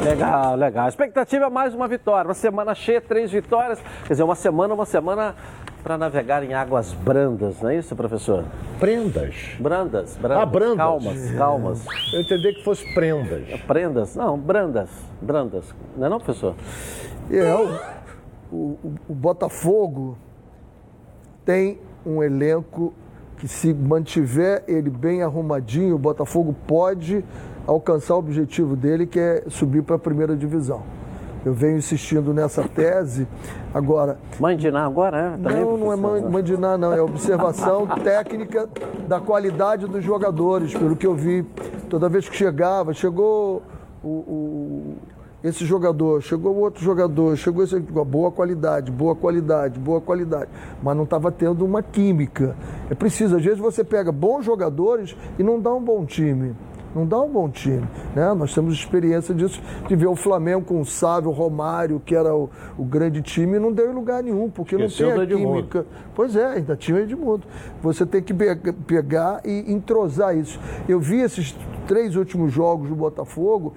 [0.05, 0.85] Legal, legal.
[0.85, 2.27] A expectativa é mais uma vitória.
[2.27, 3.79] Uma semana cheia, três vitórias.
[4.03, 5.35] Quer dizer, uma semana, uma semana
[5.83, 8.43] para navegar em águas brandas, não é isso, professor?
[8.79, 9.35] Prendas.
[9.59, 10.43] Brandas, brandas.
[10.43, 10.77] Ah, brandas.
[10.77, 11.85] Calmas, calmas.
[12.13, 13.61] Eu entendi que fosse prendas.
[13.61, 14.15] Prendas?
[14.15, 14.89] Não, brandas,
[15.21, 15.75] brandas.
[15.97, 16.55] Não é não, professor?
[17.31, 17.53] É,
[18.51, 20.17] o, o, o Botafogo
[21.43, 22.93] tem um elenco
[23.37, 27.23] que se mantiver ele bem arrumadinho, o Botafogo pode
[27.67, 30.83] alcançar o objetivo dele, que é subir para a primeira divisão.
[31.45, 33.27] Eu venho insistindo nessa tese.
[33.71, 34.17] Agora.
[34.39, 35.29] Mandinar agora, é?
[35.37, 36.91] Também, não, não é mandinar, não.
[36.91, 38.67] É observação técnica
[39.07, 41.43] da qualidade dos jogadores, pelo que eu vi.
[41.87, 43.61] Toda vez que chegava, chegou
[44.03, 44.95] o, o
[45.43, 50.49] esse jogador, chegou outro jogador, chegou esse boa qualidade, boa qualidade, boa qualidade,
[50.81, 52.55] mas não estava tendo uma química.
[52.89, 56.55] É preciso, às vezes você pega bons jogadores e não dá um bom time
[56.95, 57.85] não dá um bom time.
[58.15, 58.33] Né?
[58.33, 62.33] Nós temos experiência disso, de ver o Flamengo com o Sávio, o Romário, que era
[62.33, 65.37] o, o grande time, e não deu em lugar nenhum, porque Esqueceu não tem a
[65.37, 65.85] química.
[66.15, 67.45] Pois é, ainda tinha o Edmundo.
[67.83, 68.33] Você tem que
[68.87, 70.57] pegar e entrosar isso.
[70.87, 71.53] Eu vi esses
[71.85, 73.73] três últimos jogos do Botafogo,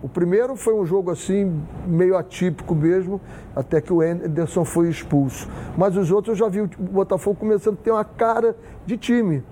[0.00, 3.20] o primeiro foi um jogo assim, meio atípico mesmo,
[3.54, 5.48] até que o Anderson foi expulso.
[5.76, 8.54] Mas os outros eu já vi o Botafogo começando a ter uma cara
[8.86, 9.42] de time.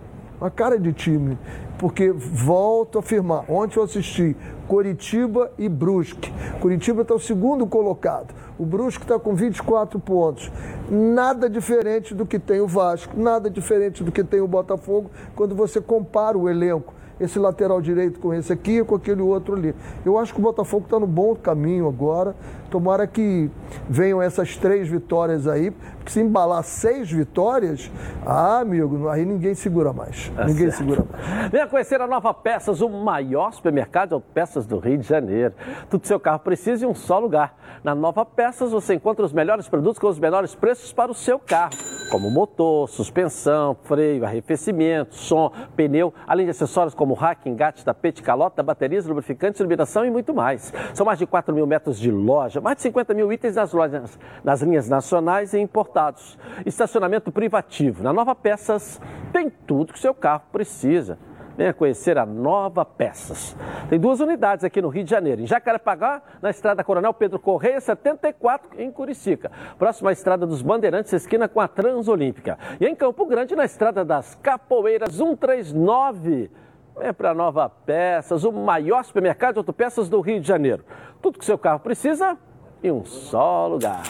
[0.41, 1.39] Uma cara de time
[1.78, 6.32] porque volto a afirmar, ontem eu assisti Coritiba e Brusque.
[6.61, 8.34] Curitiba está o segundo colocado.
[8.59, 10.51] O Brusque está com 24 pontos.
[10.91, 15.55] Nada diferente do que tem o Vasco, nada diferente do que tem o Botafogo, quando
[15.55, 19.74] você compara o elenco esse lateral direito com esse aqui e com aquele outro ali.
[20.05, 22.34] Eu acho que o Botafogo está no bom caminho agora.
[22.71, 23.51] Tomara que
[23.89, 27.91] venham essas três vitórias aí, porque se embalar seis vitórias,
[28.25, 30.29] ah, amigo, aí ninguém segura mais.
[30.35, 30.79] Tá ninguém certo.
[30.79, 31.51] segura mais.
[31.51, 35.55] Venha conhecer a Nova Peças, o maior supermercado de autopeças do Rio de Janeiro.
[35.89, 37.57] Tudo seu carro precisa em um só lugar.
[37.83, 41.39] Na Nova Peças você encontra os melhores produtos com os menores preços para o seu
[41.39, 41.77] carro,
[42.11, 48.62] como motor, suspensão, freio, arrefecimento, som, pneu, além de acessórios como rack, engate, tapete, calota,
[48.62, 50.73] baterias, lubrificantes, iluminação e muito mais.
[50.95, 54.19] São mais de 4 mil metros de loja, mais de 50 mil itens nas lojas,
[54.45, 56.39] nas linhas nacionais e importados.
[56.65, 58.03] Estacionamento privativo.
[58.03, 59.01] Na Nova Peças
[59.33, 61.19] tem tudo que o seu carro precisa.
[61.57, 63.57] Venha conhecer a Nova Peças.
[63.89, 67.81] Tem duas unidades aqui no Rio de Janeiro, em Jacarepaguá, na estrada Coronel Pedro Correia,
[67.81, 69.51] 74, em Curicica.
[69.79, 72.59] Próxima à estrada dos Bandeirantes, esquina com a Transolímpica.
[72.79, 76.51] E em Campo Grande, na estrada das Capoeiras, 139.
[76.99, 80.83] Venha para a Nova Peças, o maior supermercado de autopeças do Rio de Janeiro.
[81.21, 82.39] Tudo que seu carro precisa
[82.83, 84.03] em um só lugar.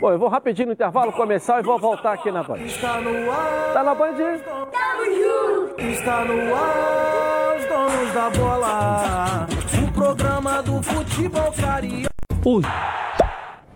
[0.00, 2.58] Bom, eu vou rapidinho no intervalo começar e vou voltar aqui na Band.
[2.58, 3.72] Está no ar.
[3.72, 4.14] Tá na Band?
[5.78, 9.46] Está no ar, os donos da bola.
[9.82, 12.08] O programa do futebol carioca.
[12.44, 12.62] Ui.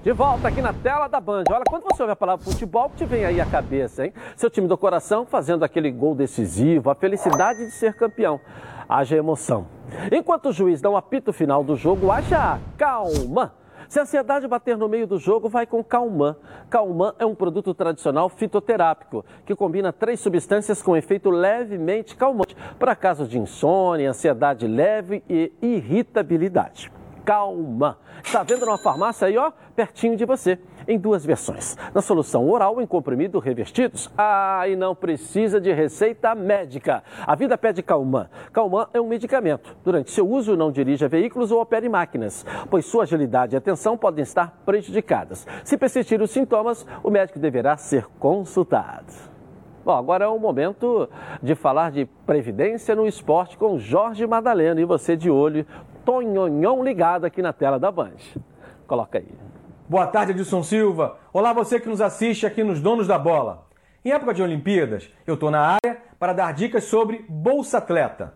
[0.02, 1.44] De volta aqui na tela da Band.
[1.48, 4.12] Olha, quando você ouve a palavra futebol, que te vem aí a cabeça, hein?
[4.34, 8.40] Seu time do coração fazendo aquele gol decisivo, a felicidade de ser campeão.
[8.88, 9.68] Haja emoção.
[10.10, 13.54] Enquanto o juiz dá um apito final do jogo, haja calma
[13.88, 16.34] se a ansiedade bater no meio do jogo, vai com Calman.
[16.70, 22.96] Calman é um produto tradicional fitoterápico que combina três substâncias com efeito levemente calmante para
[22.96, 26.90] casos de insônia, ansiedade leve e irritabilidade
[27.24, 27.98] calma.
[28.32, 30.58] Está vendo numa farmácia aí, ó, pertinho de você,
[30.88, 31.76] em duas versões.
[31.92, 34.10] Na solução oral em comprimido revestidos.
[34.16, 37.04] Ah, e não precisa de receita médica.
[37.26, 38.30] A vida pede Calman.
[38.50, 39.76] Calman é um medicamento.
[39.84, 44.22] Durante seu uso, não dirija veículos ou opere máquinas, pois sua agilidade e atenção podem
[44.22, 45.46] estar prejudicadas.
[45.62, 49.12] Se persistir os sintomas, o médico deverá ser consultado.
[49.84, 51.08] Bom, agora é o momento
[51.42, 55.66] de falar de previdência no esporte com Jorge Madalena e você de olho
[56.04, 58.16] Tonhonhon ligado aqui na tela da Band.
[58.86, 59.28] Coloca aí.
[59.88, 61.18] Boa tarde, Edson Silva.
[61.32, 63.66] Olá, você que nos assiste aqui nos Donos da Bola.
[64.04, 68.34] Em época de Olimpíadas, eu estou na área para dar dicas sobre Bolsa Atleta.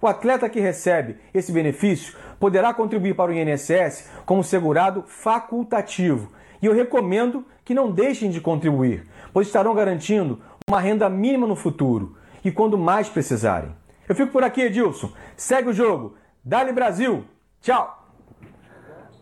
[0.00, 6.32] O atleta que recebe esse benefício poderá contribuir para o INSS como segurado facultativo.
[6.62, 11.56] E eu recomendo que não deixem de contribuir, pois estarão garantindo uma renda mínima no
[11.56, 13.74] futuro e quando mais precisarem.
[14.08, 15.12] Eu fico por aqui, Edilson.
[15.36, 16.16] Segue o jogo.
[16.42, 17.24] Dali Brasil.
[17.60, 17.99] Tchau.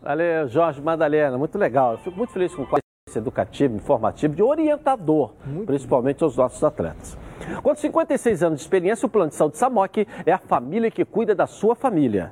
[0.09, 1.37] Valeu, Jorge Madalena.
[1.37, 1.91] Muito legal.
[1.91, 2.65] Eu fico muito feliz com
[3.07, 7.15] esse educativo, informativo, de orientador, muito principalmente aos nossos atletas.
[7.61, 11.35] Com 56 anos de experiência, o Plano de Saúde Samok é a família que cuida
[11.35, 12.31] da sua família.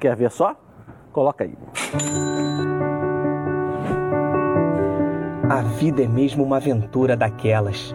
[0.00, 0.56] Quer ver só?
[1.12, 1.52] Coloca aí.
[5.50, 7.94] A vida é mesmo uma aventura daquelas.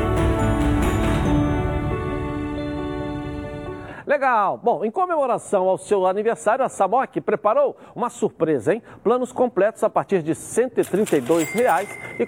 [4.11, 4.59] Legal!
[4.61, 8.83] Bom, em comemoração ao seu aniversário, a Samok preparou uma surpresa, hein?
[9.01, 11.87] Planos completos a partir de 132 reais
[12.19, 12.23] e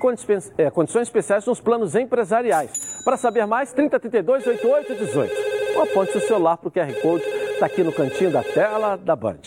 [0.57, 3.03] é, condições especiais nos planos empresariais.
[3.03, 5.75] Para saber mais, 3032 8818.
[5.75, 9.17] Ou aponte seu celular para o QR Code, está aqui no cantinho da tela da
[9.17, 9.41] Band.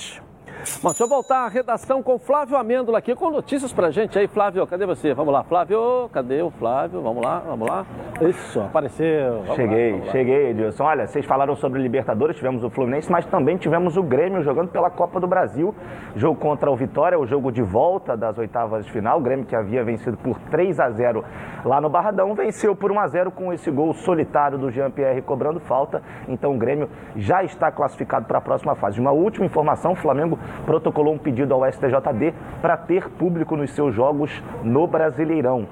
[0.86, 4.28] Bom, deixa eu voltar à redação com Flávio Amêndola aqui, com notícias pra gente aí.
[4.28, 5.12] Flávio, cadê você?
[5.12, 7.02] Vamos lá, Flávio, cadê o Flávio?
[7.02, 7.84] Vamos lá, vamos lá.
[8.20, 9.40] Isso, apareceu.
[9.40, 10.84] Vamos cheguei, lá, cheguei, Edilson.
[10.84, 14.88] Olha, vocês falaram sobre Libertadores, tivemos o Fluminense, mas também tivemos o Grêmio jogando pela
[14.88, 15.74] Copa do Brasil.
[16.14, 19.18] Jogo contra o Vitória, o jogo de volta das oitavas de final.
[19.18, 21.24] O Grêmio que havia vencido por 3 a 0
[21.64, 25.58] lá no Barradão, venceu por 1 a 0 com esse gol solitário do Jean-Pierre cobrando
[25.58, 26.00] falta.
[26.28, 29.00] Então o Grêmio já está classificado para a próxima fase.
[29.00, 30.38] Uma última informação, o Flamengo
[30.76, 35.66] protocolou um pedido ao STJD para ter público nos seus jogos no Brasileirão.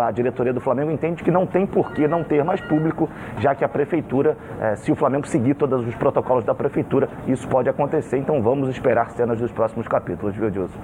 [0.00, 3.08] A diretoria do Flamengo entende que não tem por que não ter mais público,
[3.38, 7.48] já que a prefeitura, eh, se o Flamengo seguir todos os protocolos da prefeitura, isso
[7.48, 8.18] pode acontecer.
[8.18, 10.78] Então vamos esperar cenas dos próximos capítulos, viu, Edilson?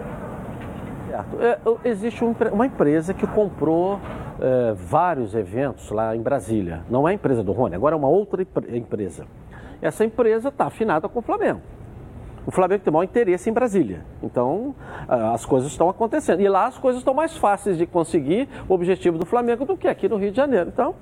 [1.10, 1.36] Certo.
[1.42, 1.58] É,
[1.88, 4.00] existe uma empresa que comprou
[4.40, 6.80] é, vários eventos lá em Brasília.
[6.88, 9.26] Não é a empresa do Rony, agora é uma outra empresa.
[9.82, 11.75] Essa empresa está afinada com o Flamengo
[12.46, 14.04] o Flamengo tem maior interesse em Brasília.
[14.22, 14.74] Então,
[15.08, 16.40] ah, as coisas estão acontecendo.
[16.40, 19.88] E lá as coisas estão mais fáceis de conseguir o objetivo do Flamengo do que
[19.88, 20.70] aqui no Rio de Janeiro.
[20.72, 20.94] Então,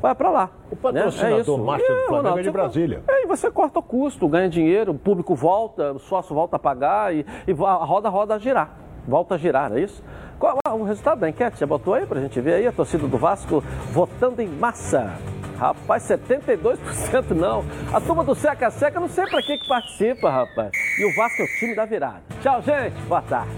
[0.00, 0.50] vai para lá.
[0.70, 1.62] O patrocinador né?
[1.62, 3.02] é master do Flamengo Ronaldo, é de Brasília.
[3.08, 6.58] É, e você corta o custo, ganha dinheiro, o público volta, o sócio volta a
[6.58, 8.78] pagar e, e a roda, roda a girar.
[9.06, 10.02] Volta a girar, não é isso?
[10.38, 11.58] Qual o resultado da enquete?
[11.58, 15.18] Já botou aí para a gente ver aí a torcida do Vasco votando em massa.
[15.62, 17.64] Rapaz, 72% não.
[17.92, 20.72] A turma do Seca Seca, não sei para que que participa, rapaz.
[20.98, 22.20] E o Vasco é o time da virada.
[22.42, 23.00] Tchau, gente.
[23.02, 23.52] Boa tarde.